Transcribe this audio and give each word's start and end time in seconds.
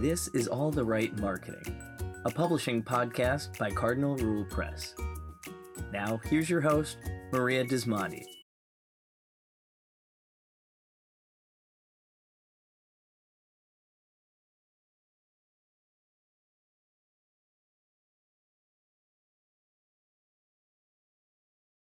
This 0.00 0.28
is 0.28 0.48
All 0.48 0.70
the 0.70 0.82
Right 0.82 1.14
Marketing, 1.18 1.78
a 2.24 2.30
publishing 2.30 2.82
podcast 2.82 3.58
by 3.58 3.70
Cardinal 3.70 4.16
Rule 4.16 4.46
Press. 4.46 4.94
Now, 5.92 6.18
here's 6.24 6.48
your 6.48 6.62
host, 6.62 6.96
Maria 7.32 7.66
Dismondy. 7.66 8.29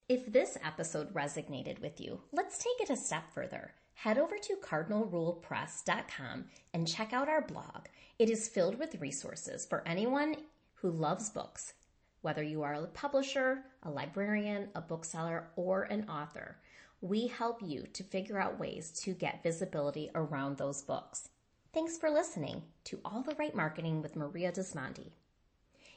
If 0.09 0.31
this 0.31 0.57
episode 0.63 1.13
resonated 1.13 1.81
with 1.81 1.99
you, 1.99 2.21
let's 2.31 2.57
take 2.57 2.79
it 2.79 2.89
a 2.89 2.95
step 2.95 3.23
further. 3.33 3.73
Head 3.93 4.17
over 4.17 4.37
to 4.37 4.55
cardinalrulepress.com 4.63 6.45
and 6.73 6.87
check 6.87 7.11
out 7.11 7.27
our 7.27 7.41
blog. 7.41 7.87
It 8.17 8.29
is 8.29 8.47
filled 8.47 8.79
with 8.79 9.01
resources 9.01 9.65
for 9.65 9.85
anyone 9.85 10.37
who 10.75 10.91
loves 10.91 11.29
books, 11.29 11.73
whether 12.21 12.41
you 12.41 12.63
are 12.63 12.75
a 12.75 12.87
publisher, 12.87 13.65
a 13.83 13.89
librarian, 13.89 14.69
a 14.75 14.81
bookseller, 14.81 15.49
or 15.57 15.83
an 15.83 16.07
author. 16.09 16.55
We 17.01 17.27
help 17.27 17.59
you 17.61 17.85
to 17.91 18.03
figure 18.03 18.39
out 18.39 18.57
ways 18.57 18.91
to 19.01 19.13
get 19.13 19.43
visibility 19.43 20.09
around 20.15 20.55
those 20.55 20.81
books. 20.81 21.27
Thanks 21.73 21.97
for 21.97 22.09
listening 22.09 22.63
to 22.85 23.01
All 23.03 23.23
the 23.23 23.35
Right 23.35 23.53
Marketing 23.53 24.01
with 24.01 24.15
Maria 24.15 24.53
Dismondy. 24.53 25.11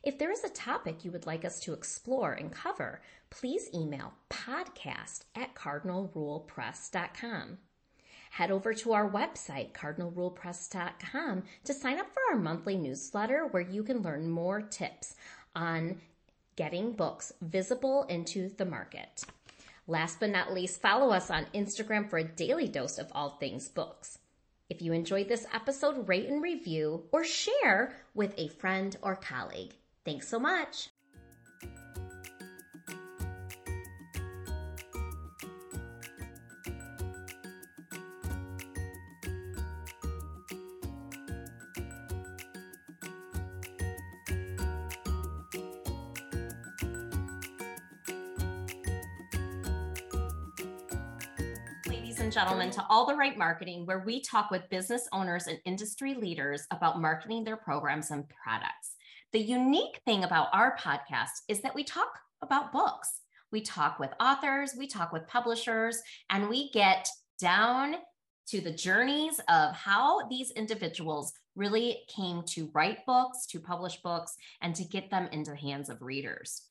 If 0.03 0.19
there 0.19 0.33
is 0.33 0.45
a 0.45 0.49
topic 0.49 1.05
you 1.05 1.13
would 1.13 1.27
like 1.27 1.45
us 1.45 1.61
to 1.61 1.75
explore 1.75 2.33
and 2.33 2.51
cover, 2.51 3.03
please 3.29 3.69
email 3.75 4.15
podcast 4.31 5.25
at 5.35 5.55
cardinalrulepress.com. 5.55 7.59
Head 8.31 8.51
over 8.51 8.73
to 8.73 8.93
our 8.93 9.11
website, 9.11 9.73
cardinalrulepress.com, 9.73 11.43
to 11.65 11.75
sign 11.75 11.99
up 11.99 12.07
for 12.13 12.21
our 12.31 12.39
monthly 12.39 12.77
newsletter 12.77 13.47
where 13.51 13.63
you 13.63 13.83
can 13.83 14.03
learn 14.03 14.31
more 14.31 14.63
tips 14.63 15.17
on 15.55 16.01
getting 16.57 16.93
books 16.93 17.33
visible 17.43 18.05
into 18.05 18.49
the 18.57 18.65
market. 18.65 19.25
Last 19.87 20.21
but 20.21 20.31
not 20.31 20.55
least, 20.55 20.81
follow 20.81 21.11
us 21.11 21.31
on 21.31 21.47
Instagram 21.55 22.09
for 22.09 22.19
a 22.19 22.25
daily 22.25 22.69
dose 22.69 22.97
of 22.97 23.11
all 23.13 23.31
things 23.31 23.69
books. 23.69 24.19
If 24.71 24.81
you 24.81 24.93
enjoyed 24.93 25.29
this 25.29 25.47
episode, 25.53 26.09
rate 26.09 26.29
and 26.29 26.43
review 26.43 27.03
or 27.13 27.25
share 27.25 27.97
with 28.15 28.33
a 28.39 28.49
friend 28.49 28.97
or 29.03 29.17
colleague. 29.17 29.75
Thanks 30.05 30.29
so 30.29 30.39
much. 30.39 30.89
Ladies 51.87 52.21
and 52.21 52.33
gentlemen, 52.33 52.71
to 52.71 52.85
All 52.89 53.05
the 53.05 53.15
Right 53.15 53.37
Marketing, 53.37 53.85
where 53.85 53.99
we 53.99 54.23
talk 54.23 54.51
with 54.51 54.69
business 54.71 55.09
owners 55.13 55.47
and 55.47 55.59
industry 55.67 56.15
leaders 56.15 56.67
about 56.71 57.01
marketing 57.01 57.45
their 57.45 57.57
programs 57.57 58.11
and 58.11 58.25
products. 58.29 58.97
The 59.33 59.39
unique 59.41 60.01
thing 60.05 60.25
about 60.25 60.49
our 60.53 60.77
podcast 60.77 61.43
is 61.47 61.61
that 61.61 61.75
we 61.75 61.85
talk 61.85 62.19
about 62.43 62.73
books. 62.73 63.21
We 63.53 63.61
talk 63.61 64.01
with 64.01 64.11
authors, 64.19 64.75
we 64.77 64.89
talk 64.89 65.13
with 65.13 65.29
publishers, 65.29 66.03
and 66.31 66.49
we 66.49 66.73
get 66.73 67.09
down 67.41 67.95
to 68.49 68.61
the 68.61 68.73
journeys 68.73 69.41
of 69.49 69.73
how 69.73 70.27
these 70.29 70.51
individuals 70.53 71.33
really 71.55 72.01
came 72.09 72.43
to 72.49 72.71
write 72.75 73.07
books, 73.07 73.47
to 73.47 73.61
publish 73.61 74.03
books, 74.03 74.35
and 74.63 74.75
to 74.75 74.83
get 74.83 75.13
them 75.13 75.29
into 75.31 75.53
the 75.53 75.57
hands 75.57 75.89
of 75.91 76.03
readers. 76.03 76.63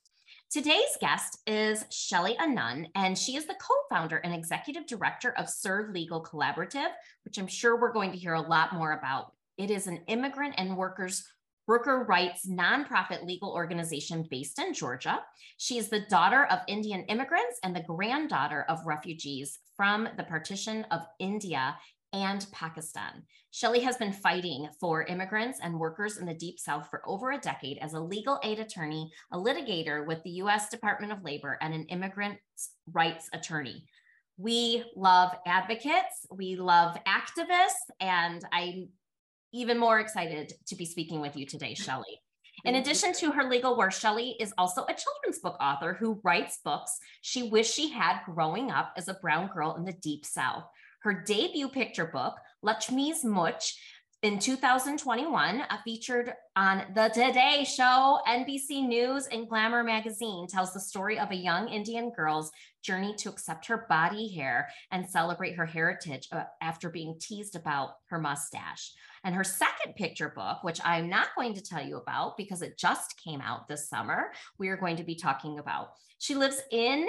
Today's 0.51 0.97
guest 0.99 1.37
is 1.47 1.85
Shelly 1.91 2.35
Anand, 2.41 2.87
and 2.93 3.17
she 3.17 3.37
is 3.37 3.45
the 3.45 3.55
co 3.55 3.73
founder 3.89 4.17
and 4.17 4.33
executive 4.33 4.85
director 4.85 5.31
of 5.37 5.47
Sur 5.47 5.91
Legal 5.93 6.21
Collaborative, 6.21 6.89
which 7.23 7.37
I'm 7.37 7.47
sure 7.47 7.79
we're 7.79 7.93
going 7.93 8.11
to 8.11 8.17
hear 8.17 8.33
a 8.33 8.41
lot 8.41 8.73
more 8.73 8.91
about. 8.91 9.31
It 9.57 9.71
is 9.71 9.87
an 9.87 10.01
immigrant 10.07 10.55
and 10.57 10.75
workers 10.75 11.23
worker 11.69 12.03
rights 12.09 12.47
nonprofit 12.47 13.23
legal 13.23 13.51
organization 13.53 14.25
based 14.31 14.57
in 14.57 14.73
Georgia. 14.73 15.19
She 15.57 15.77
is 15.77 15.87
the 15.87 16.07
daughter 16.09 16.45
of 16.45 16.61
Indian 16.67 17.03
immigrants 17.03 17.59
and 17.63 17.75
the 17.75 17.83
granddaughter 17.83 18.65
of 18.67 18.87
refugees 18.87 19.59
from 19.77 20.09
the 20.17 20.23
partition 20.23 20.83
of 20.89 21.01
India 21.19 21.77
and 22.11 22.47
Pakistan. 22.51 23.21
Shelley 23.51 23.81
has 23.81 23.97
been 23.97 24.11
fighting 24.11 24.67
for 24.79 25.03
immigrants 25.03 25.59
and 25.61 25.79
workers 25.79 26.17
in 26.17 26.25
the 26.25 26.33
Deep 26.33 26.59
South 26.59 26.89
for 26.89 27.03
over 27.05 27.33
a 27.33 27.37
decade 27.37 27.77
as 27.77 27.93
a 27.93 27.99
legal 27.99 28.39
aid 28.43 28.57
attorney, 28.57 29.11
a 29.31 29.37
litigator 29.37 30.07
with 30.07 30.23
the 30.23 30.41
US 30.41 30.69
Department 30.69 31.11
of 31.11 31.23
Labor, 31.23 31.59
and 31.61 31.75
an 31.75 31.85
immigrant 31.89 32.39
rights 32.91 33.29
attorney. 33.31 33.85
We 34.37 34.85
love 34.95 35.35
advocates, 35.45 36.25
we 36.31 36.55
love 36.55 36.97
activists, 37.05 37.91
and 37.99 38.43
I'm 38.51 38.87
even 39.53 39.77
more 39.77 39.99
excited 39.99 40.53
to 40.67 40.75
be 40.75 40.85
speaking 40.85 41.21
with 41.21 41.35
you 41.35 41.45
today, 41.45 41.73
Shelley. 41.75 42.21
In 42.65 42.75
addition 42.75 43.13
to 43.13 43.31
her 43.31 43.49
legal 43.49 43.77
work, 43.77 43.93
Shelley 43.93 44.35
is 44.39 44.53
also 44.57 44.83
a 44.83 44.87
children's 44.93 45.39
book 45.41 45.55
author 45.61 45.93
who 45.93 46.19
writes 46.23 46.59
books 46.63 46.97
she 47.21 47.43
wished 47.43 47.73
she 47.73 47.89
had 47.89 48.19
growing 48.25 48.69
up 48.69 48.91
as 48.97 49.07
a 49.07 49.13
brown 49.15 49.49
girl 49.53 49.75
in 49.75 49.85
the 49.85 49.93
Deep 49.93 50.25
South. 50.25 50.65
Her 51.03 51.23
debut 51.25 51.69
picture 51.69 52.07
book, 52.07 52.35
Laxmi's 52.63 53.23
Mooch, 53.23 53.75
in 54.21 54.37
2021, 54.37 55.61
uh, 55.61 55.77
featured 55.85 56.33
on 56.57 56.83
the 56.93 57.07
Today 57.07 57.63
Show, 57.63 58.19
NBC 58.27 58.85
News, 58.85 59.27
and 59.27 59.47
Glamour 59.47 59.81
magazine, 59.81 60.45
tells 60.45 60.73
the 60.73 60.79
story 60.81 61.17
of 61.17 61.31
a 61.31 61.35
young 61.35 61.69
Indian 61.69 62.11
girl's 62.13 62.51
journey 62.83 63.15
to 63.19 63.29
accept 63.29 63.67
her 63.67 63.85
body 63.87 64.27
hair 64.35 64.67
and 64.91 65.09
celebrate 65.09 65.55
her 65.55 65.65
heritage 65.65 66.27
uh, 66.33 66.43
after 66.61 66.89
being 66.89 67.17
teased 67.21 67.55
about 67.55 67.91
her 68.09 68.19
mustache. 68.19 68.91
And 69.23 69.35
her 69.35 69.43
second 69.43 69.95
picture 69.95 70.29
book, 70.29 70.63
which 70.63 70.79
I'm 70.83 71.09
not 71.09 71.29
going 71.35 71.53
to 71.53 71.61
tell 71.61 71.85
you 71.85 71.97
about 71.97 72.37
because 72.37 72.61
it 72.61 72.77
just 72.77 73.21
came 73.21 73.41
out 73.41 73.67
this 73.67 73.89
summer, 73.89 74.31
we 74.57 74.69
are 74.69 74.77
going 74.77 74.97
to 74.97 75.03
be 75.03 75.15
talking 75.15 75.59
about. 75.59 75.91
She 76.19 76.35
lives 76.35 76.61
in 76.71 77.07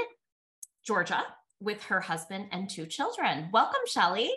Georgia 0.85 1.23
with 1.61 1.83
her 1.85 2.01
husband 2.01 2.47
and 2.53 2.69
two 2.69 2.87
children. 2.87 3.49
Welcome, 3.53 3.83
Shelly. 3.87 4.31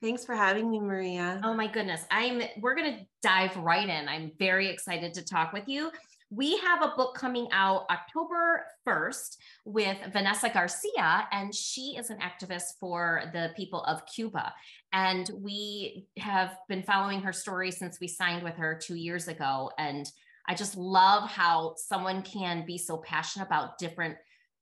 Thanks 0.00 0.24
for 0.24 0.34
having 0.34 0.70
me, 0.70 0.78
Maria. 0.78 1.40
Oh 1.42 1.54
my 1.54 1.66
goodness. 1.66 2.04
I'm 2.10 2.42
we're 2.60 2.76
going 2.76 2.94
to 2.94 3.06
dive 3.22 3.56
right 3.56 3.88
in. 3.88 4.08
I'm 4.08 4.30
very 4.38 4.68
excited 4.68 5.14
to 5.14 5.24
talk 5.24 5.52
with 5.52 5.68
you. 5.68 5.90
We 6.30 6.58
have 6.58 6.82
a 6.82 6.92
book 6.94 7.14
coming 7.14 7.48
out 7.52 7.86
October 7.90 8.66
1st 8.86 9.38
with 9.64 9.96
Vanessa 10.12 10.50
Garcia, 10.50 11.26
and 11.32 11.54
she 11.54 11.96
is 11.98 12.10
an 12.10 12.18
activist 12.18 12.78
for 12.78 13.22
the 13.32 13.52
people 13.56 13.82
of 13.84 14.04
Cuba. 14.04 14.52
And 14.92 15.30
we 15.34 16.06
have 16.18 16.54
been 16.68 16.82
following 16.82 17.22
her 17.22 17.32
story 17.32 17.70
since 17.70 17.98
we 17.98 18.08
signed 18.08 18.42
with 18.42 18.56
her 18.56 18.78
two 18.80 18.96
years 18.96 19.26
ago. 19.26 19.70
And 19.78 20.06
I 20.46 20.54
just 20.54 20.76
love 20.76 21.30
how 21.30 21.74
someone 21.78 22.20
can 22.20 22.66
be 22.66 22.76
so 22.76 22.98
passionate 22.98 23.46
about 23.46 23.78
different 23.78 24.16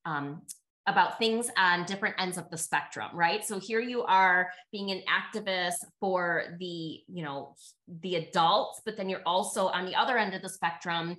um, 0.05 0.43
about 0.89 1.19
things 1.19 1.51
on 1.57 1.85
different 1.85 2.15
ends 2.19 2.39
of 2.39 2.49
the 2.51 2.57
spectrum 2.57 3.09
right 3.13 3.45
so 3.45 3.59
here 3.59 3.81
you 3.81 4.03
are 4.05 4.51
being 4.71 4.91
an 4.93 5.03
activist 5.11 5.85
for 5.99 6.57
the 6.61 7.01
you 7.09 7.25
know 7.25 7.55
the 8.03 8.15
adults 8.15 8.81
but 8.85 8.97
then 8.97 9.09
you're 9.09 9.27
also 9.27 9.67
on 9.67 9.85
the 9.85 9.95
other 9.95 10.17
end 10.17 10.33
of 10.33 10.43
the 10.43 10.49
spectrum 10.49 11.17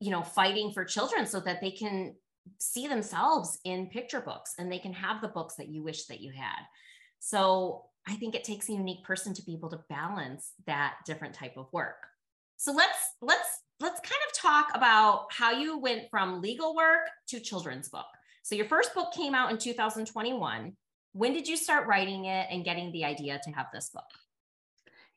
you 0.00 0.10
know 0.10 0.22
fighting 0.22 0.72
for 0.72 0.84
children 0.84 1.26
so 1.26 1.40
that 1.40 1.60
they 1.60 1.70
can 1.70 2.14
see 2.58 2.86
themselves 2.86 3.58
in 3.64 3.88
picture 3.88 4.20
books 4.20 4.54
and 4.58 4.70
they 4.70 4.78
can 4.78 4.92
have 4.92 5.20
the 5.20 5.28
books 5.28 5.56
that 5.56 5.68
you 5.68 5.82
wish 5.82 6.06
that 6.06 6.20
you 6.20 6.32
had. 6.32 6.62
So 7.18 7.84
i 8.08 8.14
think 8.14 8.36
it 8.36 8.44
takes 8.44 8.68
a 8.68 8.72
unique 8.72 9.04
person 9.04 9.34
to 9.34 9.42
be 9.42 9.52
able 9.52 9.68
to 9.68 9.80
balance 9.88 10.52
that 10.66 10.94
different 11.06 11.34
type 11.34 11.56
of 11.56 11.72
work. 11.72 12.06
So 12.56 12.72
let's 12.72 12.98
let's 13.20 13.62
let's 13.80 14.00
kind 14.00 14.22
of 14.28 14.38
talk 14.38 14.68
about 14.74 15.26
how 15.30 15.50
you 15.50 15.78
went 15.78 16.10
from 16.10 16.40
legal 16.40 16.74
work 16.74 17.08
to 17.28 17.40
children's 17.40 17.88
book. 17.88 18.06
So 18.42 18.54
your 18.54 18.66
first 18.66 18.94
book 18.94 19.12
came 19.12 19.34
out 19.34 19.50
in 19.50 19.58
2021 19.58 20.76
when 21.12 21.32
did 21.32 21.48
you 21.48 21.56
start 21.56 21.86
writing 21.86 22.26
it 22.26 22.46
and 22.50 22.62
getting 22.62 22.92
the 22.92 23.02
idea 23.02 23.40
to 23.42 23.50
have 23.52 23.68
this 23.72 23.88
book 23.88 24.04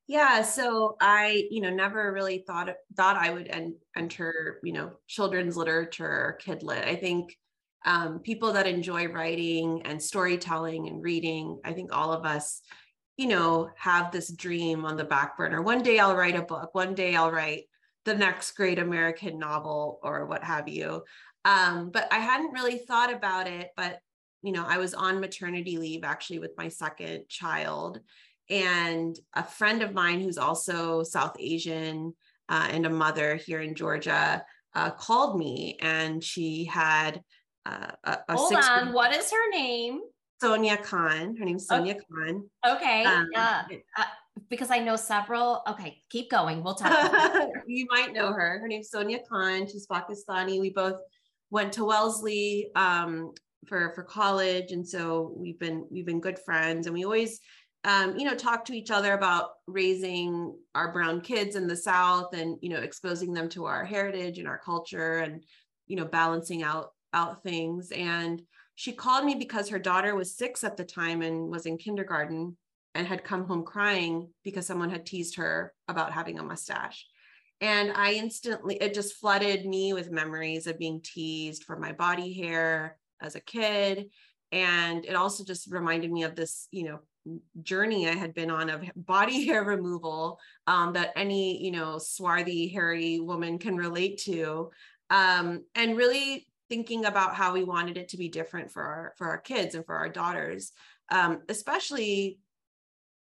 yeah, 0.09 0.41
so 0.41 0.97
I, 0.99 1.47
you 1.51 1.61
know, 1.61 1.69
never 1.69 2.11
really 2.11 2.43
thought 2.47 2.73
thought 2.97 3.15
I 3.15 3.29
would 3.29 3.47
en- 3.47 3.77
enter, 3.95 4.59
you 4.63 4.73
know, 4.73 4.93
children's 5.05 5.55
literature 5.55 6.03
or 6.03 6.39
kid 6.41 6.63
lit. 6.63 6.83
I 6.83 6.95
think 6.95 7.37
um, 7.85 8.17
people 8.17 8.53
that 8.53 8.65
enjoy 8.65 9.07
writing 9.09 9.83
and 9.85 10.01
storytelling 10.01 10.87
and 10.87 11.03
reading, 11.03 11.59
I 11.63 11.73
think 11.73 11.95
all 11.95 12.11
of 12.11 12.25
us, 12.25 12.63
you 13.17 13.27
know, 13.27 13.69
have 13.77 14.11
this 14.11 14.33
dream 14.33 14.83
on 14.83 14.97
the 14.97 15.03
back 15.03 15.37
burner. 15.37 15.61
One 15.61 15.83
day 15.83 15.99
I'll 15.99 16.15
write 16.15 16.35
a 16.35 16.41
book. 16.41 16.73
One 16.73 16.95
day 16.95 17.15
I'll 17.15 17.31
write 17.31 17.65
the 18.05 18.15
next 18.15 18.53
great 18.53 18.79
American 18.79 19.37
novel 19.37 19.99
or 20.01 20.25
what 20.25 20.43
have 20.43 20.67
you. 20.67 21.03
Um, 21.45 21.91
but 21.91 22.11
I 22.11 22.17
hadn't 22.17 22.53
really 22.53 22.79
thought 22.79 23.13
about 23.13 23.47
it. 23.47 23.69
But 23.77 23.99
you 24.41 24.53
know, 24.53 24.65
I 24.67 24.79
was 24.79 24.95
on 24.95 25.19
maternity 25.19 25.77
leave 25.77 26.03
actually 26.03 26.39
with 26.39 26.51
my 26.57 26.69
second 26.69 27.29
child 27.29 27.99
and 28.49 29.17
a 29.35 29.43
friend 29.43 29.81
of 29.81 29.93
mine 29.93 30.21
who's 30.21 30.37
also 30.37 31.03
South 31.03 31.35
Asian 31.39 32.13
uh, 32.47 32.67
and 32.71 32.85
a 32.85 32.89
mother 32.89 33.35
here 33.35 33.61
in 33.61 33.75
Georgia 33.75 34.43
uh, 34.75 34.91
called 34.91 35.37
me, 35.37 35.77
and 35.81 36.23
she 36.23 36.65
had 36.65 37.21
uh, 37.65 37.91
a, 38.03 38.17
a 38.29 38.35
hold 38.35 38.53
on. 38.53 38.93
What 38.93 39.15
is 39.15 39.31
her 39.31 39.51
name? 39.51 40.01
Sonia 40.41 40.77
Khan. 40.77 41.35
Her 41.35 41.45
name's 41.45 41.67
Sonia 41.67 41.95
okay. 41.95 42.03
Khan. 42.09 42.49
Okay. 42.65 43.03
Um, 43.03 43.27
uh, 43.35 43.63
because 44.49 44.71
I 44.71 44.79
know 44.79 44.95
several. 44.95 45.61
Okay, 45.67 46.01
keep 46.09 46.29
going. 46.29 46.63
We'll 46.63 46.75
talk. 46.75 47.49
you 47.67 47.87
might 47.89 48.13
know 48.13 48.31
her. 48.31 48.59
Her 48.59 48.67
name's 48.67 48.89
Sonia 48.89 49.19
Khan. 49.29 49.67
She's 49.67 49.87
Pakistani. 49.87 50.59
We 50.59 50.69
both 50.69 50.99
went 51.51 51.73
to 51.73 51.85
Wellesley 51.85 52.71
um, 52.75 53.33
for 53.67 53.91
for 53.95 54.03
college, 54.03 54.71
and 54.71 54.87
so 54.87 55.33
we've 55.35 55.59
been 55.59 55.85
we've 55.91 56.05
been 56.05 56.21
good 56.21 56.39
friends, 56.39 56.87
and 56.87 56.93
we 56.93 57.03
always. 57.03 57.39
Um, 57.85 58.17
you 58.17 58.25
know, 58.25 58.35
talk 58.35 58.65
to 58.65 58.73
each 58.73 58.91
other 58.91 59.13
about 59.13 59.51
raising 59.65 60.53
our 60.75 60.91
brown 60.91 61.21
kids 61.21 61.55
in 61.55 61.67
the 61.67 61.77
South 61.77 62.33
and, 62.33 62.57
you 62.61 62.69
know, 62.69 62.81
exposing 62.81 63.33
them 63.33 63.47
to 63.49 63.65
our 63.65 63.85
heritage 63.85 64.37
and 64.37 64.47
our 64.47 64.57
culture 64.57 65.19
and, 65.19 65.43
you 65.87 65.95
know, 65.95 66.05
balancing 66.05 66.61
out 66.61 66.91
out 67.13 67.41
things. 67.41 67.91
And 67.91 68.41
she 68.75 68.91
called 68.91 69.25
me 69.25 69.35
because 69.35 69.69
her 69.69 69.79
daughter 69.79 70.15
was 70.15 70.37
six 70.37 70.63
at 70.63 70.77
the 70.77 70.85
time 70.85 71.21
and 71.21 71.49
was 71.49 71.65
in 71.65 71.77
kindergarten 71.77 72.57
and 72.95 73.07
had 73.07 73.23
come 73.23 73.45
home 73.45 73.63
crying 73.63 74.29
because 74.43 74.65
someone 74.65 74.89
had 74.89 75.05
teased 75.05 75.35
her 75.35 75.73
about 75.87 76.11
having 76.11 76.39
a 76.39 76.43
mustache. 76.43 77.05
And 77.61 77.91
I 77.93 78.13
instantly, 78.13 78.75
it 78.75 78.93
just 78.93 79.15
flooded 79.15 79.65
me 79.65 79.93
with 79.93 80.11
memories 80.11 80.65
of 80.65 80.79
being 80.79 81.01
teased 81.03 81.63
for 81.65 81.77
my 81.77 81.91
body 81.91 82.33
hair 82.33 82.97
as 83.21 83.35
a 83.35 83.41
kid. 83.41 84.05
And 84.51 85.05
it 85.05 85.15
also 85.15 85.43
just 85.43 85.71
reminded 85.71 86.11
me 86.11 86.23
of 86.23 86.35
this, 86.35 86.67
you 86.71 86.85
know, 86.85 86.99
journey 87.61 88.07
I 88.07 88.15
had 88.15 88.33
been 88.33 88.49
on 88.49 88.69
of 88.69 88.83
body 88.95 89.45
hair 89.47 89.63
removal 89.63 90.39
um, 90.67 90.93
that 90.93 91.13
any, 91.15 91.63
you 91.63 91.71
know, 91.71 91.97
swarthy, 91.97 92.67
hairy 92.67 93.19
woman 93.19 93.59
can 93.59 93.75
relate 93.75 94.19
to. 94.23 94.71
Um, 95.09 95.65
and 95.75 95.97
really 95.97 96.47
thinking 96.69 97.05
about 97.05 97.33
how 97.33 97.53
we 97.53 97.63
wanted 97.63 97.97
it 97.97 98.09
to 98.09 98.17
be 98.17 98.29
different 98.29 98.71
for 98.71 98.83
our 98.83 99.13
for 99.17 99.27
our 99.27 99.39
kids 99.39 99.73
and 99.73 99.83
for 99.85 99.95
our 99.95 100.07
daughters 100.07 100.71
um, 101.11 101.41
especially 101.49 102.39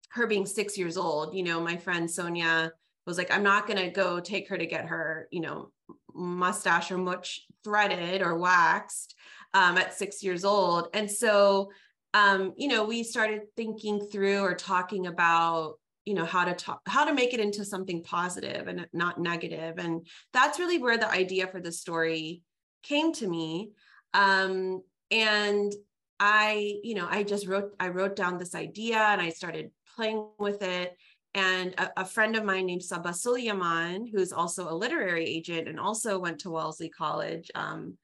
her 0.10 0.28
being 0.28 0.46
six 0.46 0.78
years 0.78 0.98
old, 0.98 1.36
you 1.36 1.44
know, 1.44 1.60
my 1.60 1.78
friend 1.78 2.10
Sonia 2.10 2.72
was 3.06 3.18
like, 3.18 3.32
I'm 3.32 3.44
not 3.44 3.68
going 3.68 3.80
to 3.80 3.90
go 3.90 4.20
take 4.20 4.50
her 4.50 4.58
to 4.58 4.66
get 4.66 4.86
her, 4.86 5.28
you 5.32 5.42
know, 5.42 5.72
mustache 6.14 6.92
or 6.92 6.98
mooch 6.98 7.46
threaded 7.64 8.22
or 8.22 8.38
waxed 8.38 9.16
um, 9.54 9.78
at 9.78 9.94
six 9.94 10.24
years 10.24 10.44
old. 10.44 10.88
And 10.94 11.10
so, 11.10 11.72
um, 12.14 12.54
you 12.58 12.68
know, 12.68 12.86
we 12.86 13.04
started 13.04 13.42
thinking 13.56 14.08
through 14.08 14.40
or 14.40 14.56
talking 14.56 15.08
about, 15.08 15.76
you 16.06 16.14
know, 16.14 16.26
how 16.26 16.46
to 16.46 16.54
talk, 16.54 16.82
how 16.88 17.06
to 17.06 17.14
make 17.14 17.34
it 17.34 17.40
into 17.40 17.64
something 17.64 18.04
positive 18.04 18.68
and 18.68 18.88
not 18.94 19.20
negative. 19.20 19.78
And 19.78 20.08
that's 20.34 20.60
really 20.60 20.80
where 20.80 20.98
the 20.98 21.10
idea 21.10 21.48
for 21.48 21.60
the 21.60 21.72
story 21.72 22.42
came 22.84 23.14
to 23.14 23.28
me. 23.28 23.72
Um, 24.14 24.82
and 25.12 25.72
I, 26.20 26.80
you 26.84 26.96
know, 26.96 27.08
I 27.10 27.24
just 27.24 27.48
wrote, 27.48 27.74
I 27.80 27.90
wrote 27.90 28.16
down 28.16 28.38
this 28.38 28.56
idea 28.56 28.98
and 28.98 29.22
I 29.22 29.30
started 29.30 29.72
playing 29.96 30.28
with 30.40 30.64
it. 30.64 30.98
And 31.36 31.76
a, 31.78 32.02
a 32.02 32.06
friend 32.06 32.36
of 32.36 32.44
mine 32.44 32.66
named 32.66 32.84
Saba 32.84 33.14
Sulaiman, 33.14 34.08
who's 34.12 34.34
also 34.34 34.68
a 34.68 34.74
literary 34.74 35.26
agent 35.26 35.68
and 35.68 35.80
also 35.80 36.18
went 36.18 36.40
to 36.40 36.50
Wellesley 36.50 36.90
College, 36.90 37.52
um, 37.54 37.98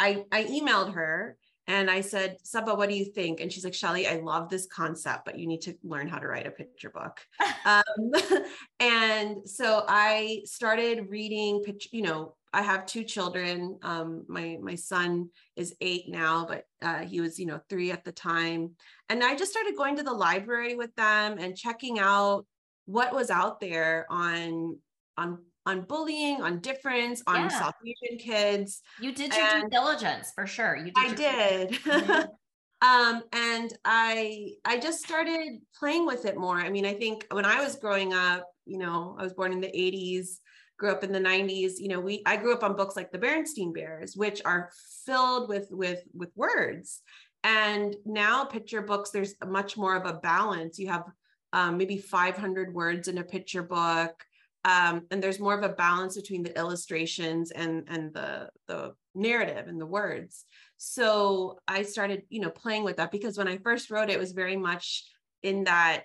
I, 0.00 0.24
I 0.32 0.44
emailed 0.44 0.94
her 0.94 1.36
and 1.70 1.88
I 1.88 2.00
said, 2.00 2.38
Saba, 2.42 2.74
what 2.74 2.88
do 2.88 2.96
you 2.96 3.04
think? 3.04 3.40
And 3.40 3.52
she's 3.52 3.62
like, 3.62 3.74
Shelly, 3.74 4.08
I 4.08 4.16
love 4.16 4.48
this 4.48 4.66
concept, 4.66 5.24
but 5.24 5.38
you 5.38 5.46
need 5.46 5.60
to 5.60 5.74
learn 5.84 6.08
how 6.08 6.18
to 6.18 6.26
write 6.26 6.48
a 6.48 6.50
picture 6.50 6.90
book. 6.90 7.20
um, 7.64 8.42
and 8.80 9.48
so 9.48 9.84
I 9.86 10.42
started 10.46 11.08
reading, 11.08 11.62
picture, 11.62 11.88
you 11.92 12.02
know, 12.02 12.34
I 12.52 12.62
have 12.62 12.86
two 12.86 13.04
children. 13.04 13.78
Um, 13.84 14.24
my 14.26 14.58
my 14.60 14.74
son 14.74 15.30
is 15.54 15.76
eight 15.80 16.08
now, 16.08 16.44
but 16.44 16.64
uh, 16.82 17.04
he 17.04 17.20
was 17.20 17.38
you 17.38 17.46
know 17.46 17.60
three 17.68 17.92
at 17.92 18.02
the 18.02 18.10
time, 18.10 18.72
and 19.08 19.22
I 19.22 19.36
just 19.36 19.52
started 19.52 19.76
going 19.76 19.94
to 19.98 20.02
the 20.02 20.12
library 20.12 20.74
with 20.74 20.92
them 20.96 21.38
and 21.38 21.56
checking 21.56 22.00
out 22.00 22.46
what 22.86 23.14
was 23.14 23.30
out 23.30 23.60
there 23.60 24.06
on 24.10 24.76
on 25.16 25.38
on 25.70 25.82
bullying, 25.82 26.42
on 26.42 26.58
difference, 26.60 27.22
on 27.26 27.42
yeah. 27.42 27.48
South 27.48 27.74
Asian 27.86 28.18
kids. 28.18 28.82
You 29.00 29.12
did 29.12 29.32
your 29.32 29.44
and 29.44 29.62
due 29.62 29.70
diligence 29.70 30.32
for 30.34 30.46
sure. 30.46 30.76
You 30.76 30.92
did. 30.92 30.96
I 30.96 31.14
did. 31.14 31.78
Mm-hmm. 32.80 33.16
um, 33.16 33.22
and 33.32 33.74
I 33.84 34.52
I 34.64 34.78
just 34.78 35.04
started 35.04 35.60
playing 35.78 36.06
with 36.06 36.24
it 36.24 36.36
more. 36.36 36.56
I 36.56 36.70
mean, 36.70 36.86
I 36.86 36.94
think 36.94 37.26
when 37.30 37.44
I 37.44 37.62
was 37.62 37.76
growing 37.76 38.14
up, 38.14 38.46
you 38.64 38.78
know, 38.78 39.16
I 39.18 39.22
was 39.22 39.34
born 39.34 39.52
in 39.52 39.60
the 39.60 39.68
80s 39.68 40.38
grew 40.78 40.90
up 40.90 41.04
in 41.04 41.12
the 41.12 41.20
90s 41.20 41.72
you 41.76 41.88
know 41.88 42.00
we 42.00 42.22
i 42.24 42.38
grew 42.38 42.54
up 42.54 42.64
on 42.64 42.74
books 42.74 42.96
like 42.96 43.12
the 43.12 43.18
berenstain 43.18 43.74
bears 43.74 44.16
which 44.16 44.40
are 44.46 44.70
filled 45.04 45.46
with 45.46 45.66
with 45.70 46.02
with 46.14 46.30
words 46.36 47.02
and 47.44 47.94
now 48.06 48.46
picture 48.46 48.80
books 48.80 49.10
there's 49.10 49.34
much 49.46 49.76
more 49.76 49.94
of 49.94 50.06
a 50.06 50.18
balance 50.20 50.78
you 50.78 50.88
have 50.88 51.04
um, 51.52 51.76
maybe 51.76 51.98
500 51.98 52.72
words 52.72 53.08
in 53.08 53.18
a 53.18 53.24
picture 53.24 53.62
book 53.62 54.24
um, 54.64 55.06
and 55.10 55.22
there's 55.22 55.40
more 55.40 55.56
of 55.56 55.64
a 55.64 55.74
balance 55.74 56.16
between 56.16 56.42
the 56.42 56.56
illustrations 56.58 57.50
and 57.50 57.84
and 57.88 58.12
the 58.12 58.50
the 58.68 58.92
narrative 59.14 59.66
and 59.66 59.80
the 59.80 59.86
words 59.86 60.44
so 60.76 61.58
i 61.66 61.82
started 61.82 62.22
you 62.28 62.40
know 62.40 62.50
playing 62.50 62.84
with 62.84 62.96
that 62.96 63.10
because 63.10 63.36
when 63.36 63.48
i 63.48 63.56
first 63.58 63.90
wrote 63.90 64.08
it, 64.08 64.14
it 64.14 64.18
was 64.18 64.32
very 64.32 64.56
much 64.56 65.04
in 65.42 65.64
that 65.64 66.04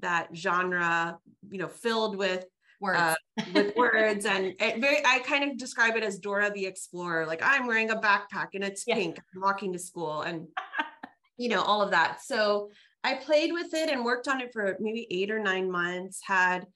that 0.00 0.28
genre 0.34 1.18
you 1.50 1.58
know 1.58 1.68
filled 1.68 2.16
with 2.16 2.44
words. 2.80 2.98
Uh, 2.98 3.14
with 3.54 3.74
words 3.76 4.24
and 4.26 4.54
it 4.60 4.80
very 4.80 4.98
i 5.06 5.18
kind 5.20 5.48
of 5.48 5.56
describe 5.56 5.96
it 5.96 6.02
as 6.02 6.18
dora 6.18 6.50
the 6.50 6.66
explorer 6.66 7.26
like 7.26 7.40
i'm 7.42 7.66
wearing 7.66 7.90
a 7.90 7.96
backpack 7.96 8.48
and 8.54 8.62
it's 8.62 8.84
yeah. 8.86 8.94
pink 8.94 9.18
i'm 9.34 9.40
walking 9.40 9.72
to 9.72 9.78
school 9.78 10.22
and 10.22 10.46
you 11.36 11.48
know 11.48 11.62
all 11.62 11.80
of 11.80 11.90
that 11.90 12.20
so 12.22 12.68
i 13.04 13.14
played 13.14 13.52
with 13.52 13.72
it 13.72 13.88
and 13.88 14.04
worked 14.04 14.28
on 14.28 14.40
it 14.40 14.52
for 14.52 14.76
maybe 14.80 15.06
eight 15.10 15.30
or 15.30 15.38
nine 15.38 15.70
months 15.70 16.20
had 16.24 16.66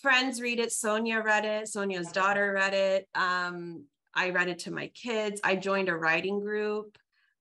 friends 0.00 0.40
read 0.40 0.58
it 0.58 0.72
sonia 0.72 1.20
read 1.20 1.44
it 1.44 1.68
sonia's 1.68 2.10
daughter 2.12 2.52
read 2.52 2.74
it 2.74 3.08
um, 3.14 3.84
i 4.14 4.30
read 4.30 4.48
it 4.48 4.60
to 4.60 4.70
my 4.70 4.88
kids 4.88 5.40
i 5.44 5.54
joined 5.54 5.88
a 5.88 5.96
writing 5.96 6.40
group 6.40 6.96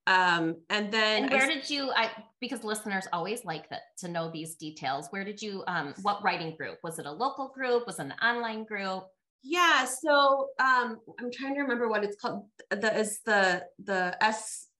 um, 0.07 0.55
and 0.69 0.91
then 0.91 1.23
and 1.23 1.31
where 1.31 1.43
I, 1.43 1.53
did 1.53 1.69
you 1.69 1.91
i 1.91 2.09
because 2.39 2.63
listeners 2.63 3.07
always 3.13 3.45
like 3.45 3.69
that 3.69 3.81
to 3.99 4.07
know 4.07 4.31
these 4.31 4.55
details 4.55 5.07
where 5.11 5.23
did 5.23 5.39
you 5.41 5.63
um 5.67 5.93
what 6.01 6.23
writing 6.23 6.55
group? 6.55 6.79
Was 6.83 6.97
it 6.97 7.05
a 7.05 7.11
local 7.11 7.49
group? 7.49 7.85
Was 7.85 7.99
it 7.99 8.05
an 8.05 8.13
online 8.21 8.63
group? 8.63 9.03
Yeah 9.43 9.85
so 9.85 10.47
um 10.59 10.97
i'm 11.19 11.31
trying 11.31 11.53
to 11.55 11.61
remember 11.61 11.87
what 11.87 12.03
it's 12.03 12.15
called 12.15 12.45
the 12.69 12.97
is 12.97 13.21
the 13.25 13.63
the 13.83 14.15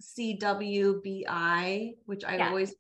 SCBWI 0.10 1.94
which 2.06 2.24
i 2.26 2.38
yeah. 2.38 2.48
always 2.48 2.76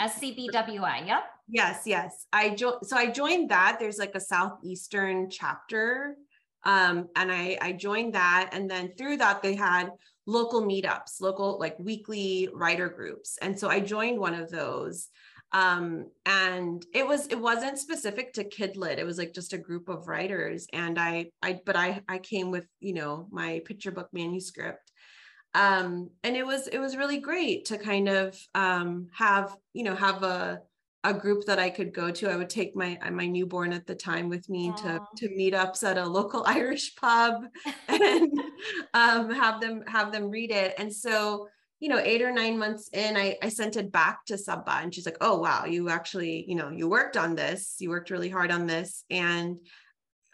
scbwi 0.00 1.06
yep 1.06 1.24
yes 1.48 1.82
yes 1.86 2.26
i 2.32 2.50
joined 2.50 2.84
so 2.84 2.96
i 2.96 3.10
joined 3.10 3.50
that 3.50 3.78
there's 3.78 3.98
like 3.98 4.14
a 4.14 4.20
southeastern 4.20 5.30
chapter 5.30 6.16
um 6.64 7.08
and 7.16 7.32
i 7.32 7.56
i 7.60 7.72
joined 7.72 8.14
that 8.14 8.50
and 8.52 8.70
then 8.70 8.92
through 8.96 9.16
that 9.16 9.42
they 9.42 9.54
had 9.54 9.90
local 10.28 10.60
meetups, 10.62 11.22
local 11.22 11.58
like 11.58 11.74
weekly 11.78 12.50
writer 12.52 12.90
groups. 12.90 13.38
And 13.40 13.58
so 13.58 13.70
I 13.70 13.80
joined 13.80 14.20
one 14.20 14.34
of 14.34 14.50
those. 14.50 15.08
Um, 15.52 16.10
and 16.26 16.84
it 16.92 17.08
was 17.08 17.26
it 17.28 17.40
wasn't 17.40 17.78
specific 17.78 18.34
to 18.34 18.44
Kidlit. 18.44 18.98
It 18.98 19.06
was 19.06 19.16
like 19.16 19.32
just 19.32 19.54
a 19.54 19.58
group 19.58 19.88
of 19.88 20.06
writers. 20.06 20.66
And 20.74 20.98
I 20.98 21.30
I 21.42 21.60
but 21.64 21.76
I 21.76 22.02
I 22.06 22.18
came 22.18 22.50
with, 22.50 22.66
you 22.78 22.92
know, 22.92 23.26
my 23.30 23.62
picture 23.64 23.90
book 23.90 24.10
manuscript. 24.12 24.92
Um, 25.54 26.10
and 26.22 26.36
it 26.36 26.46
was 26.46 26.68
it 26.68 26.78
was 26.78 26.94
really 26.94 27.18
great 27.18 27.64
to 27.66 27.78
kind 27.78 28.10
of 28.10 28.38
um 28.54 29.08
have, 29.14 29.56
you 29.72 29.84
know, 29.84 29.94
have 29.94 30.22
a 30.22 30.60
a 31.08 31.14
group 31.14 31.44
that 31.46 31.58
I 31.58 31.70
could 31.70 31.92
go 31.92 32.10
to. 32.10 32.30
I 32.30 32.36
would 32.36 32.50
take 32.50 32.76
my 32.76 32.98
my 33.10 33.26
newborn 33.26 33.72
at 33.72 33.86
the 33.86 33.94
time 33.94 34.28
with 34.28 34.48
me 34.48 34.70
Aww. 34.70 34.76
to 34.82 35.00
to 35.16 35.34
meetups 35.34 35.82
at 35.82 35.98
a 35.98 36.06
local 36.06 36.44
Irish 36.46 36.94
pub 36.96 37.44
and 37.88 38.40
um, 38.94 39.30
have 39.30 39.60
them 39.60 39.82
have 39.86 40.12
them 40.12 40.30
read 40.30 40.50
it. 40.50 40.74
And 40.78 40.92
so, 40.92 41.48
you 41.80 41.88
know, 41.88 41.98
eight 41.98 42.22
or 42.22 42.32
nine 42.32 42.58
months 42.58 42.90
in, 42.92 43.16
I, 43.16 43.36
I 43.42 43.48
sent 43.48 43.76
it 43.76 43.90
back 43.90 44.24
to 44.26 44.38
Saba, 44.38 44.80
and 44.82 44.94
she's 44.94 45.06
like, 45.06 45.18
"Oh 45.20 45.38
wow, 45.38 45.64
you 45.64 45.88
actually, 45.88 46.44
you 46.48 46.54
know, 46.54 46.70
you 46.70 46.88
worked 46.88 47.16
on 47.16 47.34
this. 47.34 47.76
You 47.78 47.90
worked 47.90 48.10
really 48.10 48.28
hard 48.28 48.50
on 48.50 48.66
this." 48.66 49.04
And 49.10 49.58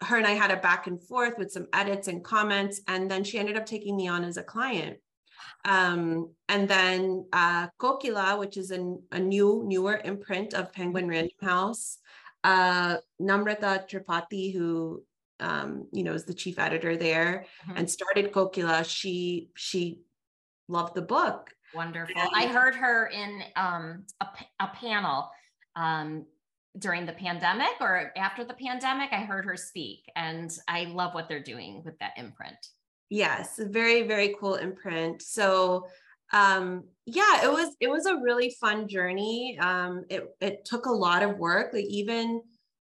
her 0.01 0.17
and 0.17 0.27
I 0.27 0.31
had 0.31 0.51
a 0.51 0.57
back 0.57 0.87
and 0.87 1.01
forth 1.01 1.37
with 1.37 1.51
some 1.51 1.67
edits 1.73 2.07
and 2.07 2.23
comments, 2.23 2.81
and 2.87 3.09
then 3.09 3.23
she 3.23 3.39
ended 3.39 3.57
up 3.57 3.65
taking 3.65 3.95
me 3.95 4.07
on 4.07 4.23
as 4.23 4.37
a 4.37 4.43
client. 4.43 4.97
Um, 5.65 6.29
and 6.47 6.67
then 6.67 7.25
uh, 7.33 7.67
Kokila, 7.79 8.39
which 8.39 8.55
is 8.55 8.71
a, 8.71 8.95
a 9.11 9.19
new, 9.19 9.63
newer 9.65 9.99
imprint 10.05 10.53
of 10.53 10.71
Penguin 10.71 11.07
Random 11.07 11.31
House. 11.41 11.97
Uh, 12.43 12.97
Namrata 13.19 13.89
Tripathi, 13.89 14.53
who 14.53 15.03
um, 15.39 15.87
you 15.91 16.03
know 16.03 16.13
is 16.13 16.25
the 16.25 16.33
chief 16.33 16.59
editor 16.59 16.95
there 16.95 17.45
mm-hmm. 17.67 17.77
and 17.77 17.89
started 17.89 18.31
Kokila, 18.31 18.85
she 18.85 19.49
she 19.55 20.01
loved 20.67 20.95
the 20.95 21.01
book. 21.01 21.49
Wonderful. 21.73 22.15
And, 22.15 22.29
I 22.33 22.47
heard 22.47 22.75
her 22.75 23.07
in 23.07 23.43
um, 23.55 24.03
a, 24.21 24.27
a 24.59 24.67
panel 24.67 25.29
um, 25.75 26.25
during 26.77 27.05
the 27.05 27.13
pandemic 27.13 27.73
or 27.81 28.11
after 28.15 28.45
the 28.45 28.53
pandemic. 28.53 29.09
I 29.11 29.21
heard 29.21 29.45
her 29.45 29.57
speak, 29.57 30.03
and 30.15 30.55
I 30.67 30.85
love 30.85 31.13
what 31.13 31.27
they're 31.27 31.43
doing 31.43 31.81
with 31.83 31.97
that 31.99 32.11
imprint. 32.17 32.57
Yes, 33.09 33.59
very 33.59 34.03
very 34.03 34.35
cool 34.39 34.55
imprint. 34.55 35.21
So 35.21 35.87
um 36.33 36.85
yeah 37.05 37.43
it 37.43 37.51
was 37.51 37.75
it 37.79 37.87
was 37.89 38.05
a 38.07 38.17
really 38.17 38.55
fun 38.59 38.87
journey. 38.87 39.57
Um 39.59 40.05
it 40.09 40.23
it 40.41 40.65
took 40.65 40.85
a 40.87 40.91
lot 40.91 41.23
of 41.23 41.37
work 41.37 41.73
like 41.73 41.85
even 41.85 42.41